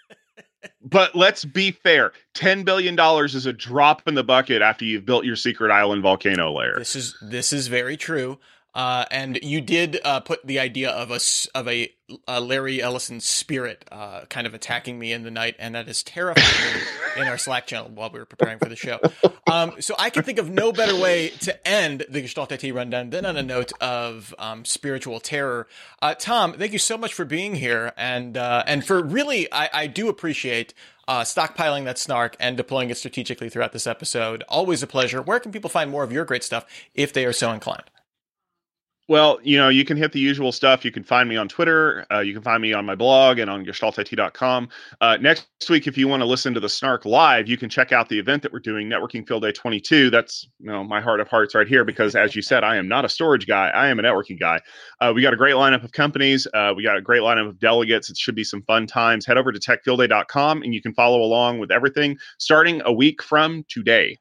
but 0.82 1.14
let's 1.14 1.44
be 1.44 1.70
fair. 1.70 2.12
Ten 2.34 2.64
billion 2.64 2.96
dollars 2.96 3.34
is 3.34 3.46
a 3.46 3.52
drop 3.52 4.02
in 4.08 4.14
the 4.14 4.24
bucket 4.24 4.60
after 4.60 4.84
you've 4.84 5.06
built 5.06 5.24
your 5.24 5.36
secret 5.36 5.70
island 5.70 6.02
volcano 6.02 6.52
layer. 6.52 6.78
This 6.78 6.96
is 6.96 7.16
this 7.22 7.52
is 7.52 7.68
very 7.68 7.96
true. 7.96 8.38
Uh, 8.74 9.04
and 9.10 9.38
you 9.42 9.60
did 9.60 9.98
uh, 10.04 10.20
put 10.20 10.46
the 10.46 10.60
idea 10.60 10.90
of 10.90 11.10
a 11.10 11.18
of 11.56 11.66
a, 11.66 11.92
a 12.28 12.40
Larry 12.40 12.80
Ellison 12.80 13.20
spirit 13.20 13.84
uh, 13.90 14.22
kind 14.26 14.46
of 14.46 14.54
attacking 14.54 14.98
me 14.98 15.12
in 15.12 15.24
the 15.24 15.30
night, 15.30 15.56
and 15.58 15.74
that 15.74 15.88
is 15.88 16.02
terrifying 16.02 16.82
in 17.16 17.26
our 17.26 17.36
Slack 17.36 17.66
channel 17.66 17.90
while 17.92 18.10
we 18.10 18.20
were 18.20 18.26
preparing 18.26 18.58
for 18.58 18.68
the 18.68 18.76
show. 18.76 19.00
Um, 19.50 19.72
so 19.80 19.94
I 19.98 20.10
can 20.10 20.22
think 20.22 20.38
of 20.38 20.48
no 20.48 20.70
better 20.70 20.94
way 20.94 21.30
to 21.40 21.66
end 21.66 22.04
the 22.08 22.20
Gestalt 22.20 22.52
IT 22.52 22.72
rundown 22.72 23.10
than 23.10 23.26
on 23.26 23.36
a 23.36 23.42
note 23.42 23.72
of 23.80 24.34
um, 24.38 24.64
spiritual 24.64 25.18
terror. 25.18 25.66
Uh, 26.00 26.14
Tom, 26.14 26.52
thank 26.52 26.72
you 26.72 26.78
so 26.78 26.96
much 26.96 27.12
for 27.12 27.24
being 27.24 27.56
here, 27.56 27.92
and 27.96 28.36
uh, 28.36 28.62
and 28.66 28.86
for 28.86 29.02
really, 29.02 29.52
I, 29.52 29.68
I 29.72 29.86
do 29.88 30.08
appreciate 30.08 30.74
uh, 31.08 31.22
stockpiling 31.22 31.86
that 31.86 31.98
snark 31.98 32.36
and 32.38 32.56
deploying 32.56 32.90
it 32.90 32.96
strategically 32.96 33.48
throughout 33.48 33.72
this 33.72 33.88
episode. 33.88 34.44
Always 34.48 34.80
a 34.84 34.86
pleasure. 34.86 35.20
Where 35.20 35.40
can 35.40 35.50
people 35.50 35.68
find 35.68 35.90
more 35.90 36.04
of 36.04 36.12
your 36.12 36.24
great 36.24 36.44
stuff 36.44 36.64
if 36.94 37.12
they 37.12 37.26
are 37.26 37.32
so 37.32 37.50
inclined? 37.50 37.90
Well, 39.10 39.40
you 39.42 39.58
know, 39.58 39.70
you 39.70 39.84
can 39.84 39.96
hit 39.96 40.12
the 40.12 40.20
usual 40.20 40.52
stuff. 40.52 40.84
You 40.84 40.92
can 40.92 41.02
find 41.02 41.28
me 41.28 41.34
on 41.34 41.48
Twitter. 41.48 42.06
Uh, 42.12 42.20
you 42.20 42.32
can 42.32 42.44
find 42.44 42.62
me 42.62 42.72
on 42.72 42.86
my 42.86 42.94
blog 42.94 43.40
and 43.40 43.50
on 43.50 43.64
gestaltit.com. 43.66 44.68
Uh, 45.00 45.16
next 45.20 45.48
week, 45.68 45.88
if 45.88 45.98
you 45.98 46.06
want 46.06 46.20
to 46.20 46.26
listen 46.26 46.54
to 46.54 46.60
the 46.60 46.68
Snark 46.68 47.04
live, 47.04 47.48
you 47.48 47.56
can 47.56 47.68
check 47.68 47.90
out 47.90 48.08
the 48.08 48.20
event 48.20 48.40
that 48.44 48.52
we're 48.52 48.60
doing, 48.60 48.88
Networking 48.88 49.26
Field 49.26 49.42
Day 49.42 49.50
22. 49.50 50.10
That's, 50.10 50.48
you 50.60 50.70
know, 50.70 50.84
my 50.84 51.00
heart 51.00 51.18
of 51.18 51.26
hearts 51.26 51.56
right 51.56 51.66
here 51.66 51.84
because, 51.84 52.14
as 52.14 52.36
you 52.36 52.40
said, 52.40 52.62
I 52.62 52.76
am 52.76 52.86
not 52.86 53.04
a 53.04 53.08
storage 53.08 53.48
guy. 53.48 53.70
I 53.70 53.88
am 53.88 53.98
a 53.98 54.02
networking 54.02 54.38
guy. 54.38 54.60
Uh, 55.00 55.10
we 55.12 55.22
got 55.22 55.34
a 55.34 55.36
great 55.36 55.56
lineup 55.56 55.82
of 55.82 55.90
companies. 55.90 56.46
Uh, 56.54 56.72
we 56.76 56.84
got 56.84 56.96
a 56.96 57.02
great 57.02 57.22
lineup 57.22 57.48
of 57.48 57.58
delegates. 57.58 58.10
It 58.10 58.16
should 58.16 58.36
be 58.36 58.44
some 58.44 58.62
fun 58.62 58.86
times. 58.86 59.26
Head 59.26 59.38
over 59.38 59.50
to 59.50 59.58
techfieldday.com 59.58 60.62
and 60.62 60.72
you 60.72 60.80
can 60.80 60.94
follow 60.94 61.20
along 61.20 61.58
with 61.58 61.72
everything 61.72 62.16
starting 62.38 62.80
a 62.84 62.92
week 62.92 63.24
from 63.24 63.64
today. 63.68 64.18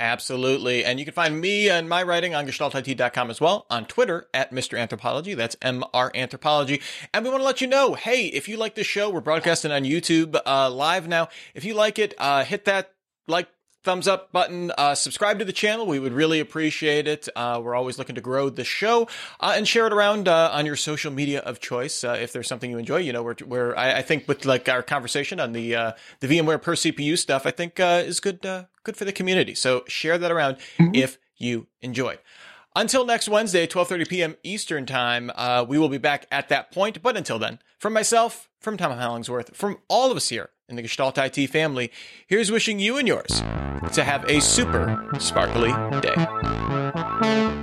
Absolutely. 0.00 0.82
And 0.82 0.98
you 0.98 1.04
can 1.04 1.12
find 1.12 1.38
me 1.38 1.68
and 1.68 1.86
my 1.86 2.02
writing 2.02 2.34
on 2.34 2.46
gestaltit.com 2.46 3.30
as 3.30 3.38
well, 3.38 3.66
on 3.68 3.84
Twitter 3.84 4.28
at 4.32 4.50
Mr. 4.50 4.78
Anthropology. 4.78 5.34
That's 5.34 5.56
MR 5.56 6.10
Anthropology. 6.14 6.80
And 7.12 7.22
we 7.22 7.30
want 7.30 7.42
to 7.42 7.44
let 7.44 7.60
you 7.60 7.66
know, 7.66 7.92
hey, 7.92 8.26
if 8.28 8.48
you 8.48 8.56
like 8.56 8.74
this 8.74 8.86
show, 8.86 9.10
we're 9.10 9.20
broadcasting 9.20 9.70
on 9.70 9.82
YouTube 9.82 10.40
uh, 10.46 10.70
live 10.70 11.06
now. 11.06 11.28
If 11.54 11.66
you 11.66 11.74
like 11.74 11.98
it, 11.98 12.14
uh, 12.16 12.44
hit 12.44 12.64
that 12.64 12.94
like 13.28 13.48
thumbs 13.82 14.06
up 14.06 14.32
button. 14.32 14.72
Uh, 14.76 14.94
subscribe 14.94 15.38
to 15.38 15.44
the 15.44 15.52
channel. 15.52 15.86
We 15.86 15.98
would 15.98 16.12
really 16.12 16.40
appreciate 16.40 17.08
it. 17.08 17.28
Uh, 17.34 17.60
we're 17.62 17.74
always 17.74 17.98
looking 17.98 18.14
to 18.14 18.20
grow 18.20 18.50
the 18.50 18.64
show 18.64 19.08
uh, 19.40 19.54
and 19.56 19.66
share 19.66 19.86
it 19.86 19.92
around 19.92 20.28
uh, 20.28 20.50
on 20.52 20.66
your 20.66 20.76
social 20.76 21.12
media 21.12 21.40
of 21.40 21.60
choice. 21.60 22.04
Uh, 22.04 22.16
if 22.20 22.32
there's 22.32 22.48
something 22.48 22.70
you 22.70 22.78
enjoy, 22.78 22.98
you 22.98 23.12
know, 23.12 23.22
we're, 23.22 23.36
we're 23.46 23.76
I, 23.76 23.98
I, 23.98 24.02
think 24.02 24.28
with 24.28 24.44
like 24.44 24.68
our 24.68 24.82
conversation 24.82 25.40
on 25.40 25.52
the 25.52 25.74
uh, 25.74 25.92
the 26.20 26.28
VMware 26.28 26.60
per 26.60 26.74
CPU 26.74 27.16
stuff, 27.16 27.46
I 27.46 27.50
think 27.50 27.78
is 27.78 28.20
good 28.20 28.40
good 28.40 28.96
for 28.96 29.04
the 29.04 29.12
community. 29.12 29.54
So 29.54 29.84
share 29.88 30.18
that 30.18 30.30
around 30.30 30.56
mm-hmm. 30.78 30.94
if 30.94 31.18
you 31.36 31.66
enjoy. 31.80 32.18
Until 32.76 33.04
next 33.04 33.28
Wednesday, 33.28 33.66
12:30 33.66 34.08
p.m. 34.08 34.36
Eastern 34.42 34.86
Time, 34.86 35.30
we 35.68 35.78
will 35.78 35.88
be 35.88 35.98
back 35.98 36.26
at 36.30 36.48
that 36.50 36.70
point. 36.70 37.02
But 37.02 37.16
until 37.16 37.38
then, 37.38 37.58
from 37.78 37.92
myself, 37.92 38.48
from 38.60 38.76
Tom 38.76 38.96
Hollingsworth, 38.96 39.56
from 39.56 39.78
all 39.88 40.10
of 40.10 40.16
us 40.16 40.28
here 40.28 40.50
in 40.70 40.76
the 40.76 40.82
Gestalt 40.82 41.18
IT 41.18 41.46
family, 41.48 41.90
here's 42.26 42.50
wishing 42.50 42.78
you 42.78 42.96
and 42.96 43.06
yours 43.06 43.42
to 43.92 44.04
have 44.04 44.24
a 44.28 44.40
super 44.40 45.08
sparkly 45.18 45.72
day. 46.00 47.59